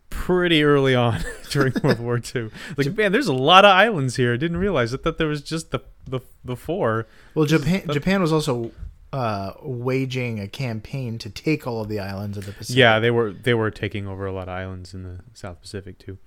pretty 0.10 0.64
early 0.64 0.94
on 0.94 1.22
during 1.50 1.74
World 1.84 2.00
War 2.00 2.22
II. 2.36 2.50
Like, 2.78 2.96
man, 2.96 3.12
there's 3.12 3.28
a 3.28 3.34
lot 3.34 3.66
of 3.66 3.72
islands 3.72 4.16
here. 4.18 4.34
I 4.34 4.38
didn't 4.38 4.58
realize. 4.58 4.94
I 4.94 4.98
thought 4.98 5.18
there 5.18 5.28
was 5.28 5.42
just 5.42 5.72
the 5.72 5.80
the, 6.06 6.20
the 6.44 6.56
four. 6.56 7.08
Well, 7.36 7.46
Japan 7.46 7.84
that- 7.88 7.94
Japan 7.94 8.22
was 8.22 8.32
also 8.34 8.72
uh, 9.14 9.54
waging 9.62 10.40
a 10.40 10.48
campaign 10.48 11.18
to 11.20 11.30
take 11.30 11.66
all 11.68 11.82
of 11.82 11.90
the 11.90 12.00
islands 12.00 12.38
of 12.38 12.46
the 12.46 12.52
Pacific. 12.54 12.78
Yeah, 12.78 13.00
they 13.00 13.12
were 13.12 13.32
they 13.34 13.54
were 13.54 13.72
taking 13.72 14.08
over 14.08 14.26
a 14.26 14.32
lot 14.32 14.44
of 14.44 14.50
islands 14.56 14.94
in 14.94 15.04
the 15.04 15.20
South 15.34 15.60
Pacific 15.62 15.98
too. 16.00 16.18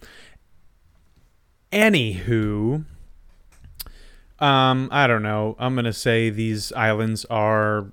Anywho, 1.72 2.84
um, 4.38 4.88
I 4.92 5.06
don't 5.06 5.22
know. 5.22 5.56
I'm 5.58 5.74
gonna 5.74 5.92
say 5.92 6.30
these 6.30 6.72
islands 6.72 7.24
are 7.26 7.86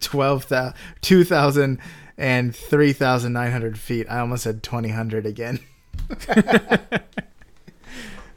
12,000, 0.00 0.74
2,000 1.00 1.78
and 2.18 2.54
3,900 2.56 3.78
feet. 3.78 4.06
I 4.10 4.18
almost 4.18 4.42
said 4.44 4.62
2,000 4.62 5.26
again. 5.26 5.60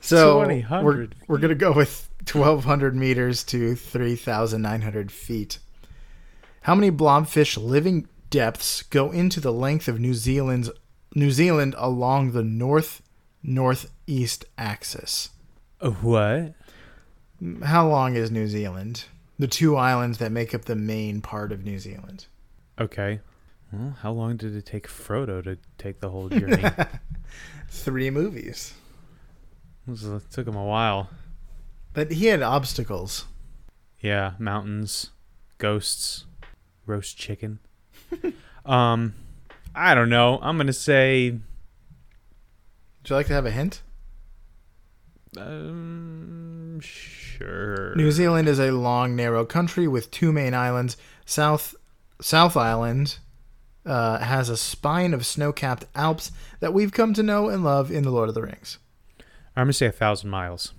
so 0.02 0.40
we're, 0.84 1.08
we're 1.28 1.38
going 1.38 1.50
to 1.50 1.56
go 1.56 1.72
with 1.72 2.10
1,200 2.32 2.96
meters 2.96 3.44
to 3.46 3.76
3,900 3.76 5.12
feet. 5.12 5.60
How 6.66 6.74
many 6.74 6.90
blobfish 6.90 7.64
living 7.64 8.08
depths 8.32 8.82
go 8.82 9.12
into 9.12 9.40
the 9.40 9.54
length 9.54 9.88
of 9.88 10.00
New 10.00 10.16
Zealand's 10.16 10.72
New 11.14 11.30
Zealand 11.30 11.76
along 11.78 12.32
the 12.32 12.42
north 12.42 13.04
northeast 13.44 14.46
axis? 14.58 15.30
What? 15.80 16.56
How 17.64 17.88
long 17.88 18.16
is 18.16 18.32
New 18.32 18.48
Zealand? 18.48 19.06
The 19.38 19.46
two 19.46 19.76
islands 19.76 20.18
that 20.18 20.32
make 20.32 20.56
up 20.56 20.66
the 20.66 20.76
main 20.76 21.22
part 21.22 21.52
of 21.52 21.64
New 21.64 21.78
Zealand. 21.78 22.26
Okay. 22.80 23.20
Well, 23.72 23.96
how 24.02 24.14
long 24.14 24.36
did 24.36 24.56
it 24.56 24.66
take 24.66 24.88
Frodo 24.88 25.44
to 25.44 25.60
take 25.78 26.00
the 26.00 26.10
whole 26.10 26.30
journey? 26.30 26.64
Three 27.70 28.10
movies. 28.10 28.74
it 29.88 30.32
took 30.32 30.48
him 30.48 30.56
a 30.56 30.66
while. 30.66 31.12
But 31.94 32.12
he 32.12 32.26
had 32.26 32.42
obstacles. 32.42 33.26
Yeah, 34.00 34.32
mountains, 34.40 35.12
ghosts, 35.60 36.26
roast 36.86 37.18
chicken. 37.18 37.60
um, 38.66 39.14
I 39.74 39.96
don't 39.96 40.10
know. 40.10 40.40
I'm 40.42 40.58
gonna 40.58 40.74
say 40.74 41.32
Would 41.32 41.42
you 43.10 43.16
like 43.16 43.28
to 43.28 43.34
have 43.34 43.46
a 43.46 43.52
hint? 43.52 43.82
um, 45.38 46.80
sure. 46.82 47.94
New 47.96 48.12
Zealand 48.12 48.48
is 48.48 48.60
a 48.60 48.72
long, 48.72 49.16
narrow 49.16 49.46
country 49.46 49.88
with 49.88 50.12
two 50.12 50.32
main 50.32 50.54
islands. 50.54 50.98
South 51.26 51.76
South 52.22 52.56
Island 52.56 53.18
uh, 53.86 54.20
has 54.20 54.48
a 54.50 54.56
spine 54.58 55.14
of 55.14 55.26
snow-capped 55.26 55.86
Alps 55.94 56.32
that 56.62 56.74
we've 56.74 56.94
come 56.94 57.14
to 57.14 57.22
know 57.24 57.50
and 57.50 57.64
love 57.64 57.92
in 57.92 58.04
The 58.04 58.12
Lord 58.12 58.30
of 58.30 58.36
the 58.36 58.42
Rings. 58.42 58.80
I'm 59.56 59.66
gonna 59.66 59.74
say 59.74 59.88
a 59.88 59.92
thousand 59.92 60.30
miles. 60.30 60.74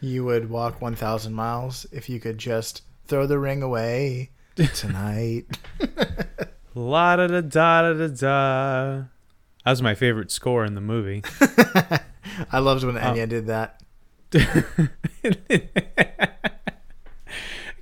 You 0.00 0.24
would 0.24 0.50
walk 0.50 0.82
1,000 0.82 1.32
miles 1.32 1.86
if 1.90 2.08
you 2.10 2.20
could 2.20 2.36
just 2.36 2.82
throw 3.06 3.26
the 3.26 3.38
ring 3.38 3.62
away 3.62 4.30
tonight. 4.56 5.46
La 6.74 7.16
da 7.16 7.26
da 7.26 7.40
da 7.40 7.92
da 7.92 8.06
da. 8.08 9.04
That 9.64 9.70
was 9.70 9.82
my 9.82 9.94
favorite 9.94 10.30
score 10.30 10.64
in 10.64 10.74
the 10.74 10.80
movie. 10.80 11.22
I 12.52 12.58
loved 12.58 12.84
when 12.84 12.96
Enya 12.96 13.28
did 13.28 13.46
that. 13.46 13.80
I 14.34 14.90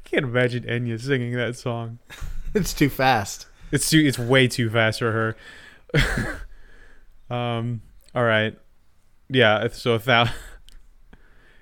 can't 0.05 0.25
imagine 0.25 0.65
Enya 0.65 1.01
singing 1.01 1.33
that 1.33 1.57
song. 1.57 1.99
It's 2.55 2.75
too 2.75 2.91
fast. 2.91 3.47
It's 3.71 3.89
too. 3.89 4.01
It's 4.01 4.19
way 4.19 4.47
too 4.49 4.69
fast 4.71 4.99
for 4.99 5.35
her. 5.93 7.35
um. 7.35 7.81
All 8.15 8.25
right. 8.25 8.59
Yeah, 9.31 9.69
so 9.73 9.93
a 9.95 9.99
thousand. 9.99 10.35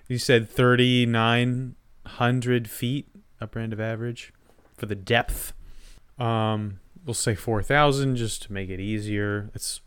You 0.09 0.19
said 0.19 0.51
thirty 0.51 1.07
nine 1.07 1.77
hundred 2.05 2.69
feet 2.69 3.09
upper 3.41 3.61
end 3.61 3.73
of 3.73 3.81
average 3.81 4.33
for 4.81 4.87
the 4.87 4.97
depth. 4.97 5.53
Um, 6.19 6.81
we'll 7.05 7.15
say 7.15 7.35
four 7.35 7.63
thousand 7.63 8.17
just 8.17 8.43
to 8.45 8.53
make 8.53 8.71
it 8.71 8.81
easier. 8.81 9.51
It's 9.55 9.83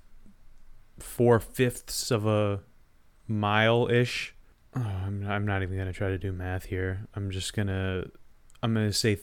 four 1.00 1.40
fifths 1.40 2.12
of 2.12 2.26
a 2.28 2.62
mile 3.28 3.90
ish. 3.90 4.36
Oh, 4.76 4.82
I'm 4.82 5.28
I'm 5.28 5.46
not 5.46 5.64
even 5.64 5.78
gonna 5.78 5.94
try 5.94 6.10
to 6.10 6.18
do 6.18 6.32
math 6.32 6.66
here. 6.66 7.08
I'm 7.16 7.32
just 7.32 7.54
gonna 7.54 8.06
I'm 8.62 8.74
gonna 8.74 8.94
say 8.94 9.18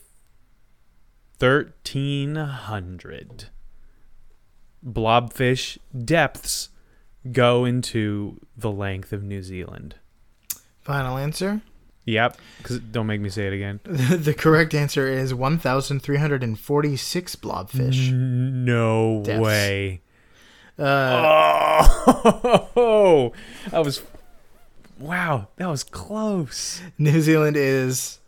thirteen 1.39 2.35
hundred 2.35 3.47
blobfish 4.85 5.79
depths 6.05 6.71
go 7.31 7.65
into 7.65 8.41
the 8.57 8.71
length 8.71 9.13
of 9.13 9.23
New 9.23 9.43
Zealand. 9.43 9.95
Final 10.81 11.17
answer. 11.17 11.61
Yep, 12.07 12.39
because 12.59 12.79
don't 12.81 13.07
make 13.07 13.21
me 13.21 13.29
say 13.29 13.47
it 13.47 13.53
again. 13.53 13.79
the 13.85 14.35
correct 14.35 14.75
answer 14.75 15.07
is 15.07 15.35
1,346 15.35 17.37
blobfish. 17.37 18.11
No 18.13 19.23
Depths. 19.25 19.41
way. 19.43 20.01
Uh, 20.79 21.87
Oh, 22.77 23.33
that 23.71 23.85
was 23.85 24.03
wow. 24.99 25.49
That 25.57 25.69
was 25.69 25.85
close. 25.85 26.81
New 26.99 27.21
Zealand 27.21 27.57
is 27.57 28.19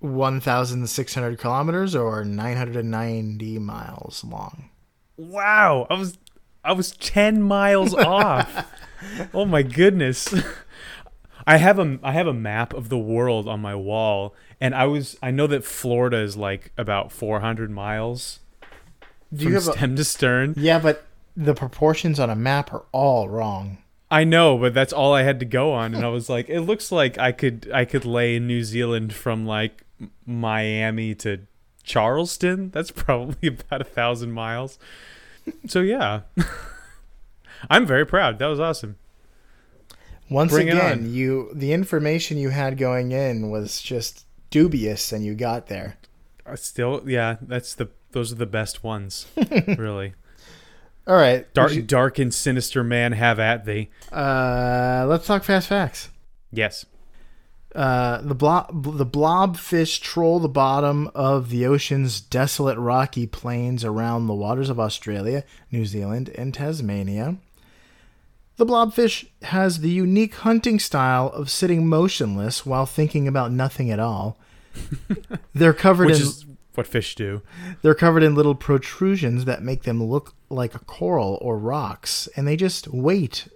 1,600 0.00 1.38
kilometers 1.38 1.94
or 1.94 2.24
990 2.24 3.58
miles 3.58 4.24
long. 4.24 4.70
Wow, 5.16 5.86
I 5.90 5.94
was 5.94 6.18
I 6.64 6.72
was 6.72 6.92
ten 6.92 7.42
miles 7.42 7.94
off. 7.94 8.66
Oh 9.34 9.44
my 9.44 9.62
goodness. 9.62 10.34
I 11.46 11.58
have 11.58 11.78
a 11.78 11.98
I 12.02 12.12
have 12.12 12.26
a 12.26 12.32
map 12.34 12.72
of 12.74 12.88
the 12.88 12.98
world 12.98 13.48
on 13.48 13.60
my 13.60 13.74
wall, 13.74 14.34
and 14.60 14.74
I 14.74 14.86
was 14.86 15.16
I 15.22 15.30
know 15.30 15.46
that 15.46 15.64
Florida 15.64 16.18
is 16.18 16.36
like 16.36 16.72
about 16.78 17.12
400 17.12 17.70
miles 17.70 18.40
Do 19.32 19.44
from 19.44 19.52
you 19.52 19.54
have 19.60 19.68
a, 19.68 19.96
to 19.96 20.04
stern. 20.04 20.54
yeah, 20.56 20.78
but 20.78 21.06
the 21.36 21.54
proportions 21.54 22.18
on 22.20 22.30
a 22.30 22.36
map 22.36 22.72
are 22.72 22.84
all 22.92 23.28
wrong. 23.28 23.78
I 24.10 24.22
know, 24.24 24.56
but 24.56 24.74
that's 24.74 24.92
all 24.92 25.12
I 25.12 25.22
had 25.22 25.40
to 25.40 25.46
go 25.46 25.72
on, 25.72 25.94
and 25.94 26.04
I 26.04 26.08
was 26.08 26.28
like, 26.28 26.48
it 26.48 26.60
looks 26.60 26.92
like 26.92 27.18
I 27.18 27.32
could 27.32 27.70
I 27.74 27.84
could 27.84 28.04
lay 28.04 28.36
in 28.36 28.46
New 28.46 28.62
Zealand 28.62 29.12
from 29.12 29.44
like 29.44 29.82
Miami 30.24 31.14
to 31.16 31.40
Charleston. 31.82 32.70
That's 32.70 32.90
probably 32.90 33.48
about 33.68 33.80
a 33.80 33.84
thousand 33.84 34.32
miles. 34.32 34.78
So 35.66 35.80
yeah, 35.80 36.20
I'm 37.70 37.86
very 37.86 38.06
proud. 38.06 38.38
That 38.38 38.46
was 38.46 38.60
awesome. 38.60 38.96
Once 40.30 40.52
Bring 40.52 40.70
again, 40.70 41.12
you 41.12 41.50
the 41.54 41.72
information 41.72 42.38
you 42.38 42.48
had 42.50 42.78
going 42.78 43.12
in 43.12 43.50
was 43.50 43.80
just 43.82 44.24
dubious, 44.50 45.12
and 45.12 45.24
you 45.24 45.34
got 45.34 45.66
there. 45.66 45.96
I 46.46 46.54
still, 46.56 47.02
yeah, 47.06 47.36
that's 47.42 47.74
the 47.74 47.88
those 48.12 48.32
are 48.32 48.36
the 48.36 48.46
best 48.46 48.82
ones, 48.84 49.26
really. 49.66 50.14
All 51.06 51.16
right, 51.16 51.52
Dark, 51.52 51.72
should- 51.72 51.86
dark 51.86 52.18
and 52.18 52.32
sinister 52.32 52.82
man, 52.82 53.12
have 53.12 53.38
at 53.38 53.64
thee. 53.66 53.90
uh, 54.12 55.04
let's 55.08 55.26
talk 55.26 55.44
fast 55.44 55.68
facts. 55.68 56.08
Yes. 56.50 56.86
Uh, 57.74 58.20
the 58.22 58.36
blob 58.36 58.84
the 58.96 59.04
blobfish 59.04 60.00
troll 60.00 60.38
the 60.38 60.48
bottom 60.48 61.10
of 61.14 61.50
the 61.50 61.66
ocean's 61.66 62.20
desolate 62.20 62.78
rocky 62.78 63.26
plains 63.26 63.84
around 63.84 64.26
the 64.28 64.34
waters 64.34 64.70
of 64.70 64.78
Australia, 64.78 65.42
New 65.72 65.84
Zealand, 65.84 66.28
and 66.36 66.54
Tasmania. 66.54 67.36
The 68.56 68.66
blobfish 68.66 69.26
has 69.42 69.80
the 69.80 69.90
unique 69.90 70.34
hunting 70.36 70.78
style 70.78 71.28
of 71.28 71.50
sitting 71.50 71.86
motionless 71.88 72.64
while 72.64 72.86
thinking 72.86 73.26
about 73.26 73.50
nothing 73.52 73.90
at 73.90 73.98
all. 73.98 74.38
They're 75.54 75.72
covered 75.72 76.06
Which 76.06 76.16
in 76.20 76.22
is 76.22 76.46
what 76.74 76.86
fish 76.86 77.14
do. 77.14 77.40
they're 77.82 77.94
covered 77.94 78.24
in 78.24 78.34
little 78.34 78.56
protrusions 78.56 79.44
that 79.44 79.62
make 79.62 79.84
them 79.84 80.02
look 80.02 80.34
like 80.50 80.74
a 80.74 80.80
coral 80.80 81.38
or 81.40 81.56
rocks, 81.56 82.28
and 82.36 82.48
they 82.48 82.56
just 82.56 82.88
wait. 82.88 83.46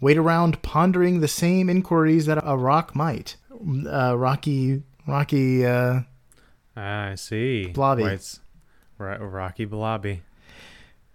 Wait 0.00 0.16
around 0.16 0.62
pondering 0.62 1.20
the 1.20 1.28
same 1.28 1.68
inquiries 1.68 2.24
that 2.26 2.42
a 2.42 2.56
rock 2.56 2.94
might. 2.96 3.36
Uh, 3.86 4.16
rocky, 4.16 4.82
rocky, 5.06 5.64
uh, 5.66 6.00
Ah, 6.74 7.08
I 7.10 7.14
see. 7.16 7.66
Blobby. 7.66 8.18
Ro- 8.98 9.18
Rocky 9.18 9.66
Blobby. 9.66 10.22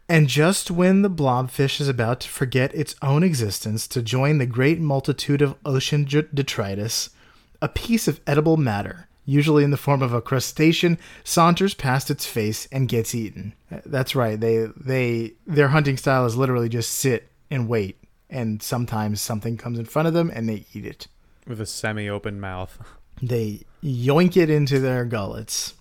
And 0.10 0.28
just 0.28 0.72
when 0.72 1.02
the 1.02 1.10
blobfish 1.10 1.82
is 1.82 1.88
about 1.88 2.22
to 2.22 2.30
forget 2.30 2.74
its 2.74 2.96
own 3.02 3.24
existence 3.24 3.88
to 3.90 4.02
join 4.02 4.38
the 4.38 4.46
great 4.46 4.80
multitude 4.80 5.42
of 5.42 5.56
ocean 5.66 6.06
detritus, 6.06 7.10
a 7.62 7.68
piece 7.68 8.08
of 8.08 8.22
edible 8.26 8.56
matter, 8.58 9.08
usually 9.26 9.64
in 9.64 9.72
the 9.72 9.78
form 9.78 10.02
of 10.02 10.14
a 10.14 10.22
crustacean, 10.22 10.98
saunters 11.24 11.74
past 11.74 12.10
its 12.10 12.26
face 12.26 12.68
and 12.72 12.88
gets 12.88 13.14
eaten. 13.14 13.54
That's 13.86 14.16
right. 14.16 14.40
They 14.40 14.68
they 14.78 15.34
their 15.46 15.68
hunting 15.70 15.98
style 15.98 16.26
is 16.26 16.38
literally 16.38 16.70
just 16.70 16.92
sit 16.92 17.30
and 17.52 17.68
wait, 17.68 17.98
and 18.30 18.62
sometimes 18.62 19.22
something 19.22 19.58
comes 19.58 19.80
in 19.80 19.86
front 19.86 20.08
of 20.08 20.14
them 20.14 20.32
and 20.34 20.48
they 20.48 20.66
eat 20.74 20.86
it. 20.86 21.08
with 21.48 21.62
a 21.62 21.66
semi-open 21.66 22.40
mouth. 22.40 22.78
They 23.22 23.62
yoink 23.84 24.38
it 24.38 24.50
into 24.50 24.80
their 24.80 25.06
gullets. 25.06 25.74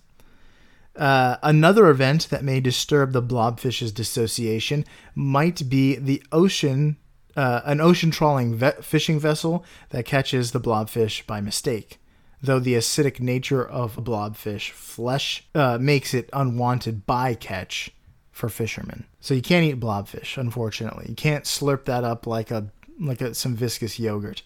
Uh, 0.97 1.37
another 1.43 1.89
event 1.89 2.27
that 2.29 2.43
may 2.43 2.59
disturb 2.59 3.13
the 3.13 3.21
blobfish's 3.21 3.91
dissociation 3.91 4.83
might 5.13 5.69
be 5.69 5.95
the 5.95 6.23
ocean, 6.31 6.97
uh, 7.35 7.61
an 7.65 7.79
ocean 7.79 8.09
trawling 8.09 8.55
ve- 8.55 8.81
fishing 8.81 9.19
vessel 9.19 9.63
that 9.89 10.05
catches 10.05 10.51
the 10.51 10.59
blobfish 10.59 11.25
by 11.27 11.39
mistake. 11.39 11.99
Though 12.41 12.59
the 12.59 12.73
acidic 12.73 13.19
nature 13.19 13.67
of 13.67 13.97
a 13.97 14.01
blobfish 14.01 14.71
flesh 14.71 15.43
uh, 15.53 15.77
makes 15.79 16.13
it 16.13 16.29
unwanted 16.33 17.05
bycatch 17.05 17.89
for 18.31 18.49
fishermen. 18.49 19.05
So 19.19 19.33
you 19.33 19.41
can't 19.41 19.65
eat 19.65 19.79
blobfish, 19.79 20.37
unfortunately. 20.37 21.05
You 21.09 21.15
can't 21.15 21.45
slurp 21.45 21.85
that 21.85 22.03
up 22.03 22.25
like 22.25 22.51
a 22.51 22.67
like 22.99 23.21
a, 23.21 23.33
some 23.33 23.55
viscous 23.55 23.99
yogurt. 23.99 24.41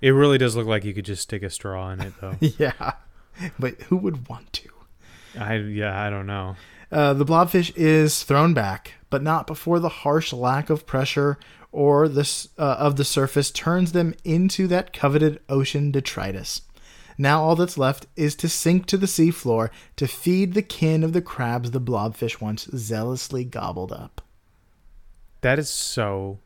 It 0.00 0.10
really 0.10 0.38
does 0.38 0.54
look 0.54 0.66
like 0.66 0.84
you 0.84 0.94
could 0.94 1.04
just 1.04 1.22
stick 1.22 1.42
a 1.42 1.50
straw 1.50 1.90
in 1.90 2.00
it, 2.00 2.12
though. 2.20 2.36
yeah, 2.40 2.92
but 3.58 3.80
who 3.82 3.96
would 3.96 4.28
want 4.28 4.52
to? 4.54 4.67
I 5.38 5.56
yeah, 5.56 6.00
I 6.00 6.10
don't 6.10 6.26
know. 6.26 6.56
Uh, 6.90 7.12
the 7.14 7.24
blobfish 7.24 7.72
is 7.76 8.24
thrown 8.24 8.54
back, 8.54 8.94
but 9.10 9.22
not 9.22 9.46
before 9.46 9.78
the 9.78 9.88
harsh 9.88 10.32
lack 10.32 10.70
of 10.70 10.86
pressure 10.86 11.38
or 11.70 12.08
this 12.08 12.48
uh, 12.58 12.76
of 12.78 12.96
the 12.96 13.04
surface 13.04 13.50
turns 13.50 13.92
them 13.92 14.14
into 14.24 14.66
that 14.68 14.92
coveted 14.92 15.40
ocean 15.48 15.90
detritus. 15.90 16.62
Now 17.18 17.42
all 17.42 17.56
that's 17.56 17.76
left 17.76 18.06
is 18.16 18.34
to 18.36 18.48
sink 18.48 18.86
to 18.86 18.96
the 18.96 19.06
seafloor 19.06 19.70
to 19.96 20.06
feed 20.06 20.54
the 20.54 20.62
kin 20.62 21.02
of 21.02 21.12
the 21.12 21.20
crabs 21.20 21.72
the 21.72 21.80
blobfish 21.80 22.40
once 22.40 22.68
zealously 22.74 23.44
gobbled 23.44 23.92
up. 23.92 24.22
That 25.40 25.58
is 25.58 25.68
so 25.68 26.38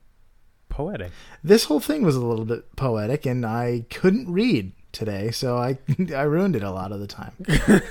poetic. 0.70 1.12
This 1.44 1.64
whole 1.64 1.81
thing 1.81 2.02
was 2.02 2.16
a 2.16 2.24
little 2.24 2.46
bit 2.46 2.74
poetic, 2.76 3.26
and 3.26 3.44
I 3.44 3.85
couldn't 3.90 4.33
read 4.33 4.72
today, 4.92 5.31
so 5.31 5.57
I 5.57 5.78
I 6.14 6.22
ruined 6.22 6.57
it 6.57 6.62
a 6.62 6.70
lot 6.70 6.90
of 6.90 7.00
the 7.00 7.07
time. 7.07 7.33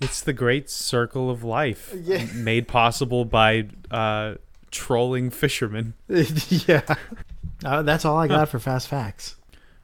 It's 0.00 0.20
the 0.20 0.32
great 0.32 0.70
circle 0.70 1.30
of 1.30 1.42
life 1.42 1.94
made 2.34 2.68
possible 2.68 3.24
by 3.24 3.68
uh, 3.90 4.34
trolling 4.70 5.30
fishermen. 5.30 5.94
yeah, 6.08 6.82
uh, 7.64 7.82
that's 7.82 8.04
all 8.04 8.16
I 8.16 8.28
got 8.28 8.48
for 8.48 8.58
fast 8.58 8.88
facts. 8.88 9.36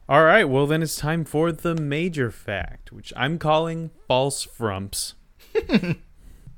All 0.09 0.25
right, 0.25 0.45
well 0.45 0.67
then 0.67 0.83
it's 0.83 0.97
time 0.97 1.25
for 1.25 1.51
the 1.51 1.75
major 1.75 2.31
fact, 2.31 2.93
which 2.93 3.13
I'm 3.17 3.39
calling 3.39 3.91
false 4.07 4.43
frumps. 4.43 5.15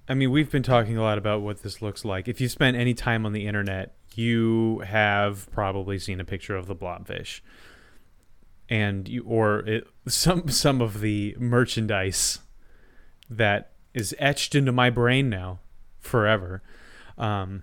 I 0.09 0.15
mean, 0.15 0.31
we've 0.31 0.51
been 0.51 0.63
talking 0.63 0.97
a 0.97 1.03
lot 1.03 1.19
about 1.19 1.43
what 1.43 1.63
this 1.63 1.81
looks 1.83 2.05
like. 2.05 2.29
If 2.29 2.41
you 2.41 2.49
spent 2.49 2.77
any 2.77 2.95
time 2.95 3.27
on 3.27 3.33
the 3.33 3.47
internet, 3.47 3.95
you 4.15 4.81
have 4.87 5.51
probably 5.51 5.99
seen 5.99 6.21
a 6.21 6.25
picture 6.25 6.57
of 6.57 6.67
the 6.67 6.77
blobfish, 6.77 7.41
and 8.69 9.09
you 9.09 9.23
or 9.25 9.61
it, 9.61 9.87
some 10.09 10.49
some 10.49 10.81
of 10.81 11.01
the 11.01 11.37
merchandise 11.39 12.41
that 13.29 13.73
is 13.95 14.15
etched 14.19 14.55
into 14.55 14.73
my 14.73 14.91
brain 14.91 15.29
now 15.29 15.61
forever, 16.01 16.63
um, 17.19 17.63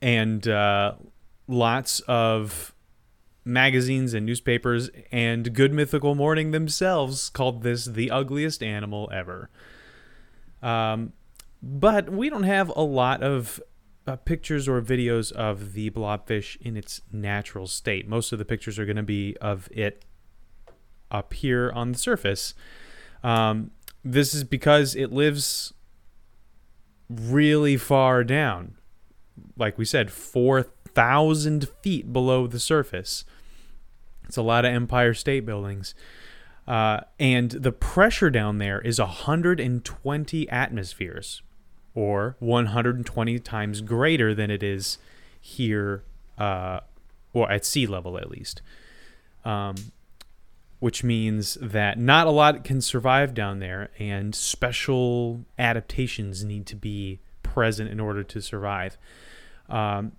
and 0.00 0.46
uh, 0.48 0.94
lots 1.46 2.00
of 2.00 2.74
magazines 3.44 4.14
and 4.14 4.24
newspapers 4.24 4.90
and 5.10 5.54
Good 5.54 5.72
Mythical 5.72 6.14
Morning 6.14 6.50
themselves 6.50 7.28
called 7.28 7.62
this 7.62 7.84
the 7.86 8.10
ugliest 8.10 8.62
animal 8.62 9.10
ever. 9.12 9.50
Um, 10.62 11.12
but 11.62 12.10
we 12.10 12.30
don't 12.30 12.44
have 12.44 12.72
a 12.74 12.82
lot 12.82 13.22
of 13.22 13.60
uh, 14.06 14.16
pictures 14.16 14.68
or 14.68 14.80
videos 14.80 15.32
of 15.32 15.74
the 15.74 15.90
blobfish 15.90 16.60
in 16.60 16.76
its 16.76 17.02
natural 17.12 17.66
state. 17.66 18.08
Most 18.08 18.32
of 18.32 18.38
the 18.38 18.44
pictures 18.44 18.78
are 18.78 18.84
going 18.84 18.96
to 18.96 19.02
be 19.02 19.36
of 19.40 19.68
it 19.72 20.04
up 21.10 21.34
here 21.34 21.70
on 21.74 21.92
the 21.92 21.98
surface. 21.98 22.54
Um, 23.22 23.70
this 24.04 24.34
is 24.34 24.44
because 24.44 24.94
it 24.94 25.12
lives 25.12 25.72
really 27.08 27.76
far 27.76 28.24
down. 28.24 28.76
like 29.56 29.78
we 29.78 29.84
said, 29.84 30.10
4,000 30.10 31.68
feet 31.82 32.12
below 32.12 32.46
the 32.46 32.60
surface. 32.60 33.24
It's 34.26 34.36
a 34.36 34.42
lot 34.42 34.64
of 34.64 34.72
Empire 34.72 35.14
State 35.14 35.44
Buildings. 35.46 35.94
Uh, 36.66 37.00
and 37.18 37.50
the 37.50 37.72
pressure 37.72 38.30
down 38.30 38.58
there 38.58 38.80
is 38.80 38.98
120 38.98 40.48
atmospheres, 40.48 41.42
or 41.94 42.36
120 42.38 43.38
times 43.40 43.80
greater 43.80 44.34
than 44.34 44.50
it 44.50 44.62
is 44.62 44.98
here, 45.40 46.04
uh, 46.38 46.80
or 47.32 47.50
at 47.50 47.64
sea 47.64 47.86
level 47.86 48.16
at 48.16 48.30
least. 48.30 48.62
Um, 49.44 49.74
which 50.82 51.04
means 51.04 51.56
that 51.60 51.96
not 51.96 52.26
a 52.26 52.30
lot 52.30 52.64
can 52.64 52.80
survive 52.80 53.34
down 53.34 53.60
there, 53.60 53.88
and 54.00 54.34
special 54.34 55.44
adaptations 55.56 56.42
need 56.42 56.66
to 56.66 56.74
be 56.74 57.20
present 57.44 57.88
in 57.88 58.00
order 58.00 58.24
to 58.24 58.42
survive. 58.42 58.98
Um, 59.68 60.10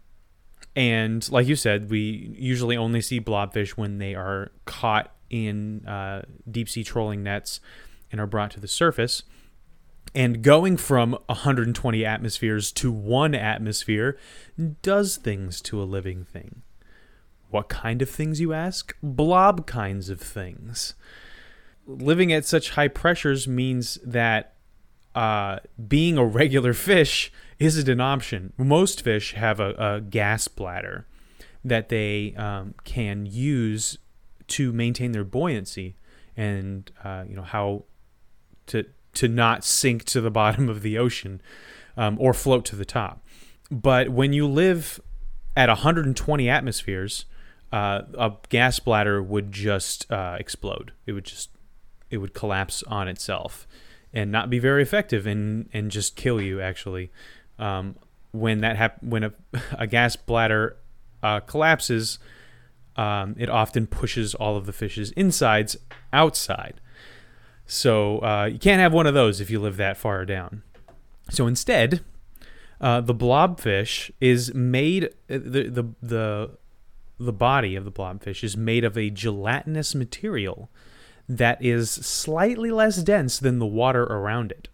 and 0.73 1.29
like 1.29 1.47
you 1.47 1.57
said, 1.57 1.89
we 1.89 2.33
usually 2.39 2.77
only 2.77 3.01
see 3.01 3.19
blobfish 3.19 3.71
when 3.71 3.97
they 3.97 4.15
are 4.15 4.53
caught 4.63 5.13
in 5.29 5.85
uh, 5.85 6.21
deep 6.49 6.69
sea 6.69 6.85
trolling 6.85 7.23
nets 7.23 7.59
and 8.09 8.21
are 8.21 8.25
brought 8.25 8.51
to 8.51 8.61
the 8.61 8.67
surface. 8.69 9.23
And 10.15 10.41
going 10.41 10.77
from 10.77 11.17
120 11.25 12.05
atmospheres 12.05 12.71
to 12.71 12.89
one 12.89 13.35
atmosphere 13.35 14.17
does 14.81 15.17
things 15.17 15.59
to 15.63 15.81
a 15.81 15.83
living 15.83 16.23
thing. 16.23 16.61
What 17.53 17.69
kind 17.69 18.01
of 18.01 18.09
things, 18.09 18.41
you 18.41 18.51
ask? 18.51 18.95
Blob 19.03 19.67
kinds 19.67 20.09
of 20.09 20.19
things. 20.19 20.95
Living 21.85 22.33
at 22.33 22.45
such 22.45 22.71
high 22.71 22.87
pressures 22.87 23.47
means 23.47 23.99
that 24.03 24.55
uh, 25.13 25.59
being 25.87 26.17
a 26.17 26.25
regular 26.25 26.73
fish 26.73 27.31
isn't 27.59 27.87
an 27.87 28.01
option. 28.01 28.53
Most 28.57 29.03
fish 29.03 29.33
have 29.33 29.59
a, 29.59 29.75
a 29.77 30.01
gas 30.01 30.47
bladder 30.47 31.05
that 31.63 31.89
they 31.89 32.33
um, 32.37 32.73
can 32.85 33.27
use 33.27 33.99
to 34.47 34.73
maintain 34.73 35.11
their 35.11 35.23
buoyancy 35.23 35.95
and 36.35 36.91
uh, 37.03 37.23
you 37.29 37.35
know 37.35 37.43
how 37.43 37.83
to 38.65 38.83
to 39.13 39.27
not 39.27 39.63
sink 39.63 40.05
to 40.05 40.21
the 40.21 40.31
bottom 40.41 40.69
of 40.69 40.81
the 40.81 40.97
ocean 40.97 41.39
um, 41.97 42.17
or 42.19 42.33
float 42.33 42.65
to 42.65 42.75
the 42.75 42.83
top. 42.83 43.23
But 43.69 44.09
when 44.09 44.33
you 44.33 44.47
live 44.47 44.99
at 45.55 45.69
120 45.69 46.49
atmospheres, 46.49 47.25
uh, 47.73 48.03
a 48.19 48.31
gas 48.49 48.77
bladder 48.79 49.21
would 49.21 49.51
just 49.51 50.09
uh, 50.11 50.37
explode. 50.39 50.93
It 51.07 51.13
would 51.13 51.25
just 51.25 51.49
it 52.11 52.17
would 52.17 52.35
collapse 52.35 52.83
on 52.83 53.07
itself 53.07 53.67
and 54.13 54.31
not 54.31 54.51
be 54.51 54.59
very 54.59 54.83
effective 54.83 55.25
and 55.25 55.67
and 55.73 55.89
just 55.89 56.15
kill 56.15 56.39
you 56.39 56.61
actually. 56.61 57.11
Um, 57.57 57.95
when 58.31 58.61
that 58.61 58.77
hap- 58.77 59.01
when 59.01 59.23
a, 59.23 59.33
a 59.71 59.87
gas 59.87 60.15
bladder 60.15 60.77
uh, 61.23 61.39
collapses, 61.39 62.19
um, 62.95 63.35
it 63.39 63.49
often 63.49 63.87
pushes 63.87 64.35
all 64.35 64.55
of 64.55 64.67
the 64.67 64.73
fish's 64.73 65.09
insides 65.13 65.75
outside. 66.13 66.79
So 67.65 68.19
uh, 68.19 68.49
you 68.53 68.59
can't 68.59 68.81
have 68.81 68.93
one 68.93 69.07
of 69.07 69.15
those 69.15 69.41
if 69.41 69.49
you 69.49 69.59
live 69.59 69.77
that 69.77 69.97
far 69.97 70.25
down. 70.25 70.61
So 71.31 71.47
instead, 71.47 72.01
uh, 72.79 73.01
the 73.01 73.15
blobfish 73.15 74.11
is 74.21 74.53
made 74.53 75.05
uh, 75.05 75.09
the 75.27 75.69
the 75.69 75.83
the 76.03 76.57
the 77.25 77.33
body 77.33 77.75
of 77.75 77.85
the 77.85 77.91
blobfish 77.91 78.43
is 78.43 78.57
made 78.57 78.83
of 78.83 78.97
a 78.97 79.09
gelatinous 79.09 79.95
material 79.95 80.69
that 81.27 81.63
is 81.63 81.89
slightly 81.89 82.71
less 82.71 82.97
dense 83.03 83.39
than 83.39 83.59
the 83.59 83.65
water 83.65 84.03
around 84.03 84.51
it. 84.51 84.67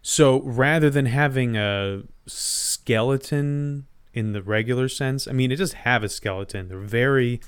So 0.00 0.40
rather 0.42 0.90
than 0.90 1.06
having 1.06 1.56
a 1.56 2.02
skeleton 2.26 3.86
in 4.12 4.32
the 4.32 4.42
regular 4.42 4.88
sense. 4.88 5.26
I 5.26 5.32
mean, 5.32 5.50
it 5.50 5.56
does 5.56 5.72
have 5.72 6.04
a 6.04 6.08
skeleton. 6.08 6.68
They're 6.68 6.78
very, 6.78 7.40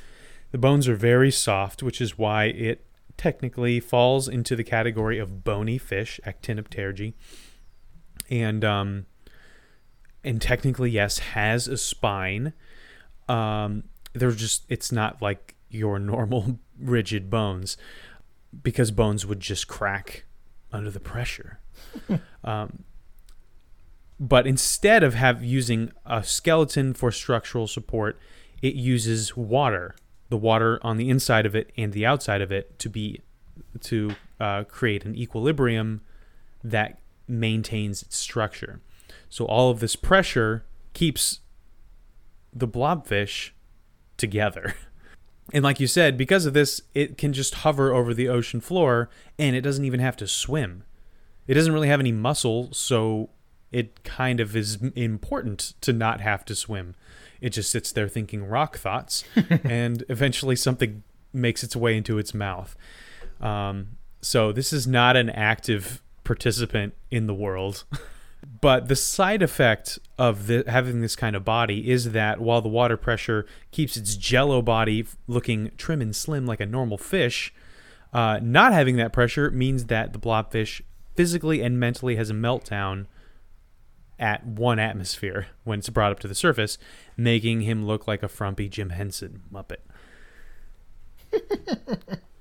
the 0.50 0.58
bones 0.58 0.88
are 0.88 0.96
very 0.96 1.30
soft, 1.30 1.82
which 1.82 2.00
is 2.00 2.18
why 2.18 2.44
it 2.44 2.86
technically 3.16 3.80
falls 3.80 4.28
into 4.28 4.56
the 4.56 4.64
category 4.64 5.18
of 5.18 5.44
bony 5.44 5.78
fish, 5.78 6.18
actinopterygii. 6.26 7.14
And, 8.30 8.64
um, 8.64 9.06
and 10.22 10.40
technically, 10.40 10.90
yes, 10.90 11.18
has 11.18 11.68
a 11.68 11.76
spine. 11.76 12.54
Um, 13.28 13.84
they're 14.12 14.32
just, 14.32 14.64
it's 14.68 14.92
not 14.92 15.20
like 15.20 15.54
your 15.68 15.98
normal 15.98 16.58
rigid 16.78 17.30
bones 17.30 17.76
because 18.62 18.90
bones 18.90 19.26
would 19.26 19.40
just 19.40 19.66
crack 19.68 20.24
under 20.72 20.90
the 20.90 21.00
pressure. 21.00 21.58
um, 22.44 22.84
but 24.20 24.46
instead 24.46 25.02
of 25.02 25.14
have 25.14 25.42
using 25.44 25.92
a 26.06 26.22
skeleton 26.22 26.94
for 26.94 27.10
structural 27.10 27.66
support, 27.66 28.18
it 28.62 28.74
uses 28.74 29.36
water, 29.36 29.94
the 30.28 30.36
water 30.36 30.78
on 30.82 30.96
the 30.96 31.10
inside 31.10 31.46
of 31.46 31.54
it 31.54 31.70
and 31.76 31.92
the 31.92 32.06
outside 32.06 32.40
of 32.40 32.52
it, 32.52 32.78
to 32.78 32.88
be 32.88 33.20
to 33.80 34.14
uh, 34.40 34.64
create 34.64 35.04
an 35.04 35.16
equilibrium 35.16 36.00
that 36.62 36.98
maintains 37.28 38.02
its 38.02 38.16
structure. 38.16 38.80
So 39.28 39.44
all 39.44 39.70
of 39.70 39.80
this 39.80 39.96
pressure 39.96 40.64
keeps 40.92 41.40
the 42.54 42.68
blobfish 42.68 43.50
together. 44.16 44.74
And 45.52 45.62
like 45.62 45.78
you 45.78 45.86
said, 45.86 46.16
because 46.16 46.46
of 46.46 46.54
this, 46.54 46.80
it 46.94 47.18
can 47.18 47.32
just 47.34 47.56
hover 47.56 47.92
over 47.92 48.14
the 48.14 48.28
ocean 48.28 48.60
floor 48.60 49.10
and 49.38 49.54
it 49.54 49.60
doesn't 49.60 49.84
even 49.84 50.00
have 50.00 50.16
to 50.16 50.26
swim. 50.26 50.84
It 51.46 51.54
doesn't 51.54 51.72
really 51.72 51.88
have 51.88 52.00
any 52.00 52.12
muscle, 52.12 52.72
so 52.72 53.28
it 53.70 54.02
kind 54.04 54.40
of 54.40 54.56
is 54.56 54.78
important 54.94 55.74
to 55.82 55.92
not 55.92 56.22
have 56.22 56.44
to 56.46 56.54
swim. 56.54 56.94
It 57.40 57.50
just 57.50 57.70
sits 57.70 57.92
there 57.92 58.08
thinking 58.08 58.44
rock 58.46 58.78
thoughts, 58.78 59.24
and 59.64 60.04
eventually 60.08 60.56
something 60.56 61.02
makes 61.32 61.62
its 61.62 61.76
way 61.76 61.96
into 61.96 62.16
its 62.16 62.32
mouth. 62.32 62.74
Um, 63.40 63.98
so 64.22 64.52
this 64.52 64.72
is 64.72 64.86
not 64.86 65.16
an 65.16 65.28
active 65.28 66.02
participant 66.22 66.94
in 67.10 67.26
the 67.26 67.34
world. 67.34 67.84
but 68.64 68.88
the 68.88 68.96
side 68.96 69.42
effect 69.42 69.98
of 70.16 70.46
the, 70.46 70.64
having 70.66 71.02
this 71.02 71.14
kind 71.14 71.36
of 71.36 71.44
body 71.44 71.90
is 71.90 72.12
that 72.12 72.40
while 72.40 72.62
the 72.62 72.68
water 72.70 72.96
pressure 72.96 73.44
keeps 73.72 73.94
its 73.94 74.16
jello 74.16 74.62
body 74.62 75.04
looking 75.26 75.70
trim 75.76 76.00
and 76.00 76.16
slim 76.16 76.46
like 76.46 76.60
a 76.60 76.66
normal 76.66 76.96
fish, 76.96 77.52
uh, 78.14 78.40
not 78.42 78.72
having 78.72 78.96
that 78.96 79.12
pressure 79.12 79.50
means 79.50 79.84
that 79.84 80.14
the 80.14 80.18
blobfish 80.18 80.80
physically 81.14 81.60
and 81.60 81.78
mentally 81.78 82.16
has 82.16 82.30
a 82.30 82.32
meltdown 82.32 83.04
at 84.18 84.46
one 84.46 84.78
atmosphere 84.78 85.48
when 85.64 85.80
it's 85.80 85.90
brought 85.90 86.10
up 86.10 86.18
to 86.20 86.26
the 86.26 86.34
surface, 86.34 86.78
making 87.18 87.60
him 87.60 87.84
look 87.84 88.08
like 88.08 88.22
a 88.22 88.28
frumpy 88.28 88.70
Jim 88.70 88.88
Henson 88.88 89.42
Muppet. 89.52 89.82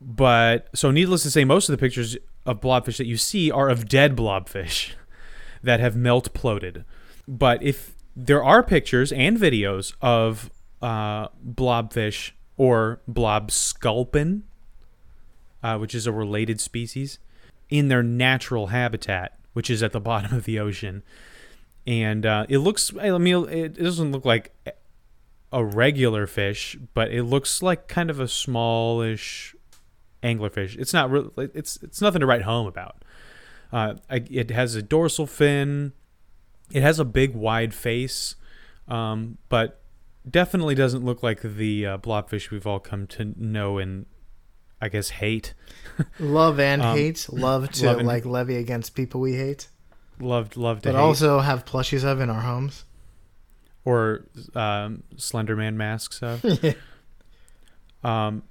but 0.00 0.68
so, 0.74 0.90
needless 0.90 1.22
to 1.24 1.30
say, 1.30 1.44
most 1.44 1.68
of 1.68 1.72
the 1.72 1.78
pictures 1.78 2.16
of 2.46 2.60
blobfish 2.60 2.96
that 2.96 3.06
you 3.06 3.16
see 3.16 3.50
are 3.50 3.68
of 3.68 3.88
dead 3.88 4.16
blobfish 4.16 4.92
that 5.62 5.80
have 5.80 5.94
melt 5.94 6.32
ploded. 6.32 6.84
But 7.28 7.62
if 7.62 7.94
there 8.16 8.42
are 8.42 8.62
pictures 8.62 9.12
and 9.12 9.36
videos 9.36 9.94
of 10.00 10.50
uh, 10.80 11.28
blobfish 11.46 12.32
or 12.56 13.00
blob 13.06 13.50
sculpin, 13.50 14.44
uh, 15.62 15.76
which 15.78 15.94
is 15.94 16.06
a 16.06 16.12
related 16.12 16.60
species, 16.60 17.18
in 17.68 17.88
their 17.88 18.02
natural 18.02 18.68
habitat, 18.68 19.38
which 19.52 19.70
is 19.70 19.82
at 19.82 19.92
the 19.92 20.00
bottom 20.10 20.34
of 20.34 20.44
the 20.44 20.58
ocean. 20.58 21.02
And 21.86 22.24
uh, 22.24 22.46
it 22.48 22.58
looks, 22.58 22.92
I 23.00 23.16
mean, 23.18 23.48
it 23.48 23.74
doesn't 23.74 24.12
look 24.12 24.24
like 24.24 24.52
a 25.52 25.64
regular 25.64 26.26
fish, 26.26 26.76
but 26.94 27.10
it 27.10 27.24
looks 27.24 27.62
like 27.62 27.88
kind 27.88 28.10
of 28.10 28.20
a 28.20 28.28
smallish 28.28 29.54
anglerfish. 30.22 30.76
It's 30.78 30.92
not 30.92 31.10
really, 31.10 31.30
it's 31.54 31.78
it's 31.82 32.00
nothing 32.00 32.20
to 32.20 32.26
write 32.26 32.42
home 32.42 32.66
about. 32.66 33.04
Uh, 33.72 33.94
it 34.08 34.50
has 34.50 34.74
a 34.74 34.82
dorsal 34.82 35.26
fin. 35.26 35.92
It 36.72 36.82
has 36.82 36.98
a 36.98 37.04
big 37.04 37.34
wide 37.34 37.74
face, 37.74 38.36
um, 38.88 39.38
but 39.48 39.80
definitely 40.28 40.74
doesn't 40.74 41.04
look 41.04 41.22
like 41.22 41.40
the 41.42 41.86
uh, 41.86 41.98
blobfish 41.98 42.50
we've 42.50 42.66
all 42.66 42.80
come 42.80 43.06
to 43.08 43.32
know 43.36 43.78
and 43.78 44.06
I 44.80 44.88
guess 44.88 45.10
hate. 45.10 45.54
love 46.18 46.58
and 46.58 46.82
um, 46.82 46.96
hate. 46.96 47.26
Love 47.30 47.70
to 47.72 47.86
love 47.86 48.02
like 48.02 48.24
levy 48.24 48.56
against 48.56 48.94
people 48.94 49.20
we 49.20 49.34
hate. 49.34 49.68
Loved, 50.18 50.56
loved 50.56 50.82
to 50.84 50.90
but 50.90 50.96
hate. 50.96 51.02
also 51.02 51.40
have 51.40 51.64
plushies 51.64 52.04
of 52.04 52.20
in 52.20 52.30
our 52.30 52.40
homes. 52.40 52.84
Or 53.84 54.26
um, 54.54 55.02
Slenderman 55.16 55.74
masks 55.74 56.22
of. 56.22 56.44
yeah. 56.44 56.72
Um. 58.02 58.44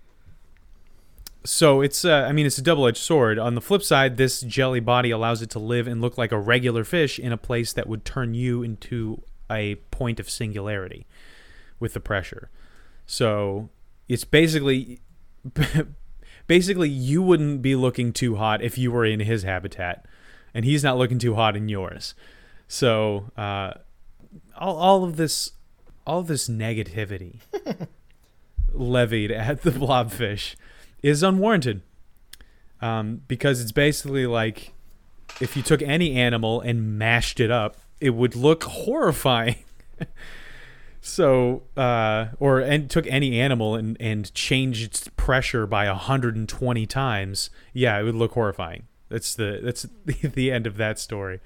So 1.45 1.82
it's, 1.82 2.04
uh, 2.04 2.25
I 2.28 2.34
mean, 2.34 2.45
it's 2.45 2.58
a 2.58 2.62
double-edged 2.62 2.97
sword. 2.97 3.39
On 3.39 3.56
the 3.56 3.62
flip 3.62 3.82
side, 3.82 4.17
this 4.17 4.41
jelly 4.41 4.82
body 4.82 5.10
allows 5.10 5.41
it 5.41 5.49
to 5.52 5.60
live 5.60 5.88
and 5.88 6.02
look 6.02 6.17
like 6.17 6.32
a 6.32 6.39
regular 6.39 6.84
fish 6.84 7.17
in 7.17 7.32
a 7.32 7.38
place 7.38 7.71
that 7.73 7.88
would 7.88 8.04
turn 8.04 8.34
you 8.34 8.62
into 8.62 9.23
a 9.49 9.75
point 9.89 10.19
of 10.19 10.30
singularity 10.30 11.08
with 11.80 11.93
the 11.93 11.99
pressure. 11.99 12.49
So 13.06 13.69
it's 14.08 14.25
basically 14.25 14.99
basically 16.47 16.89
you 16.89 17.21
wouldn't 17.21 17.62
be 17.62 17.75
looking 17.75 18.12
too 18.12 18.36
hot 18.36 18.62
if 18.62 18.78
you 18.78 18.91
were 18.91 19.06
in 19.06 19.21
his 19.21 19.43
habitat 19.43 20.06
and 20.54 20.65
he's 20.65 20.84
not 20.84 20.97
looking 20.97 21.19
too 21.19 21.36
hot 21.36 21.56
in 21.56 21.69
yours 21.69 22.13
So 22.67 23.32
uh, 23.38 23.73
all 24.58 24.78
all 24.78 25.04
of 25.04 25.15
this 25.15 25.52
all 26.06 26.19
of 26.19 26.28
this 26.28 26.49
negativity 26.49 27.39
levied 28.73 29.32
at 29.32 29.62
the 29.62 29.71
blobfish 29.71 30.56
is 31.01 31.23
unwarranted 31.23 31.81
um, 32.81 33.21
because 33.27 33.62
it's 33.62 33.71
basically 33.71 34.25
like 34.25 34.73
if 35.41 35.55
you 35.55 35.63
took 35.63 35.81
any 35.81 36.15
animal 36.15 36.62
and 36.62 36.97
mashed 36.97 37.39
it 37.39 37.51
up, 37.51 37.77
it 37.99 38.12
would 38.12 38.35
look 38.35 38.63
horrifying. 38.63 39.57
so, 41.01 41.63
uh, 41.77 42.27
or 42.39 42.59
and 42.59 42.89
took 42.89 43.07
any 43.07 43.39
animal 43.39 43.75
and 43.75 43.97
and 43.99 44.33
changed 44.33 44.83
its 44.83 45.07
pressure 45.15 45.65
by 45.65 45.88
120 45.88 46.85
times, 46.85 47.49
yeah, 47.73 47.99
it 47.99 48.03
would 48.03 48.15
look 48.15 48.33
horrifying. 48.33 48.83
That's 49.09 49.35
the 49.35 49.59
that's 49.62 49.85
the, 50.05 50.51
end 50.51 50.67
of 50.67 50.77
that 50.77 50.99
story. 50.99 51.39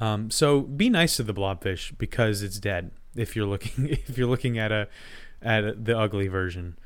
Um, 0.00 0.30
so 0.30 0.62
be 0.62 0.88
nice 0.88 1.16
to 1.16 1.22
the 1.22 1.34
blobfish 1.34 1.96
because 1.98 2.42
it's 2.42 2.58
dead. 2.58 2.90
If 3.14 3.36
you're 3.36 3.46
looking 3.46 3.88
if 3.90 4.16
you're 4.18 4.28
looking 4.28 4.58
at 4.58 4.72
a 4.72 4.88
at 5.42 5.84
the 5.84 5.98
ugly 5.98 6.28
version, 6.28 6.76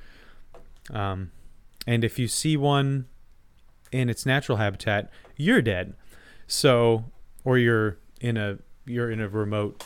um, 0.91 1.31
and 1.87 2.05
if 2.05 2.19
you 2.19 2.29
see 2.29 2.57
one 2.57 3.07
in 3.93 4.09
its 4.09 4.27
natural 4.27 4.59
habitat, 4.59 5.11
you're 5.37 5.63
dead. 5.63 5.95
So, 6.47 7.05
or 7.45 7.59
you're 7.59 7.99
in 8.21 8.37
a 8.37 8.59
you're 8.87 9.11
in 9.11 9.21
a 9.21 9.29
remote 9.29 9.85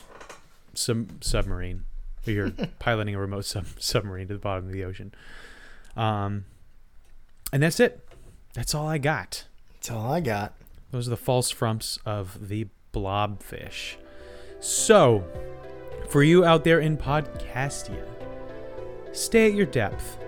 sub- 0.75 1.23
submarine. 1.23 1.85
Or 2.27 2.33
you're 2.33 2.51
piloting 2.79 3.15
a 3.15 3.19
remote 3.19 3.45
sub- 3.45 3.81
submarine 3.81 4.29
to 4.29 4.35
the 4.35 4.41
bottom 4.41 4.67
of 4.67 4.73
the 4.73 4.85
ocean. 4.85 5.13
Um, 5.97 6.45
and 7.53 7.63
that's 7.63 7.81
it. 7.81 8.07
That's 8.55 8.75
all 8.75 8.87
I 8.87 8.99
got. 8.99 9.45
That's 9.75 9.91
all 9.91 10.13
I 10.13 10.21
got. 10.21 10.55
Those 10.91 11.07
are 11.07 11.11
the 11.11 11.17
false 11.17 11.51
frumps 11.51 11.99
of 12.05 12.49
the 12.49 12.67
blobfish. 12.93 13.97
So, 14.61 15.25
for 16.09 16.23
you 16.23 16.45
out 16.45 16.65
there 16.65 16.81
in 16.81 16.97
Podcastia, 16.97 18.05
stay 19.13 19.47
at 19.47 19.55
your 19.55 19.67
depth, 19.67 20.19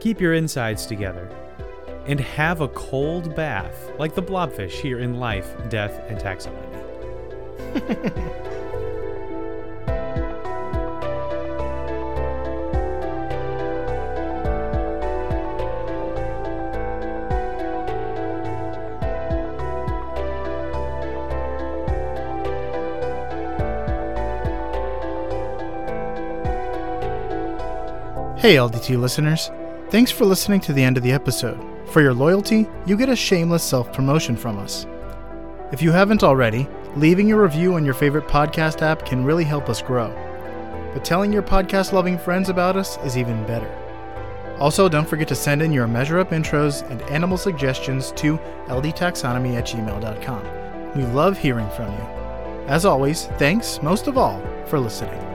keep 0.00 0.20
your 0.20 0.34
insides 0.34 0.86
together, 0.86 1.28
and 2.06 2.20
have 2.20 2.60
a 2.60 2.68
cold 2.68 3.34
bath 3.34 3.90
like 3.98 4.14
the 4.14 4.22
blobfish 4.22 4.72
here 4.72 4.98
in 4.98 5.18
Life, 5.18 5.54
Death, 5.68 6.00
and 6.08 6.18
Taxonomy. 6.18 6.64
Hey, 28.38 28.54
LDT 28.54 28.98
listeners. 28.98 29.50
Thanks 29.90 30.10
for 30.10 30.26
listening 30.26 30.60
to 30.60 30.74
the 30.74 30.84
end 30.84 30.98
of 30.98 31.02
the 31.02 31.12
episode. 31.12 31.58
For 31.88 32.02
your 32.02 32.12
loyalty, 32.12 32.66
you 32.84 32.94
get 32.94 33.08
a 33.08 33.16
shameless 33.16 33.62
self 33.62 33.90
promotion 33.90 34.36
from 34.36 34.58
us. 34.58 34.86
If 35.72 35.80
you 35.80 35.92
haven't 35.92 36.22
already, 36.22 36.68
leaving 36.96 37.32
a 37.32 37.40
review 37.40 37.72
on 37.72 37.86
your 37.86 37.94
favorite 37.94 38.28
podcast 38.28 38.82
app 38.82 39.06
can 39.06 39.24
really 39.24 39.44
help 39.44 39.70
us 39.70 39.80
grow. 39.80 40.08
But 40.92 41.06
telling 41.06 41.32
your 41.32 41.42
podcast 41.42 41.94
loving 41.94 42.18
friends 42.18 42.50
about 42.50 42.76
us 42.76 42.98
is 42.98 43.16
even 43.16 43.46
better. 43.46 43.74
Also, 44.60 44.90
don't 44.90 45.08
forget 45.08 45.28
to 45.28 45.34
send 45.34 45.62
in 45.62 45.72
your 45.72 45.86
Measure 45.86 46.18
Up 46.18 46.30
intros 46.32 46.86
and 46.90 47.00
animal 47.02 47.38
suggestions 47.38 48.12
to 48.12 48.36
ldtaxonomy 48.66 49.54
at 49.54 49.66
gmail.com. 49.66 50.94
We 50.96 51.04
love 51.14 51.38
hearing 51.38 51.70
from 51.70 51.90
you. 51.92 52.04
As 52.66 52.84
always, 52.84 53.24
thanks, 53.38 53.82
most 53.82 54.06
of 54.06 54.18
all, 54.18 54.38
for 54.66 54.78
listening. 54.78 55.27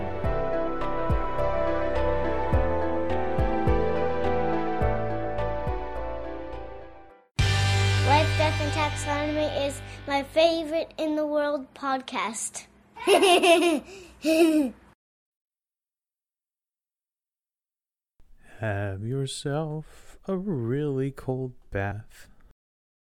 Podcast. 12.13 12.65
Have 18.59 19.03
yourself 19.03 20.17
a 20.27 20.37
really 20.37 21.11
cold 21.11 21.53
bath. 21.71 22.32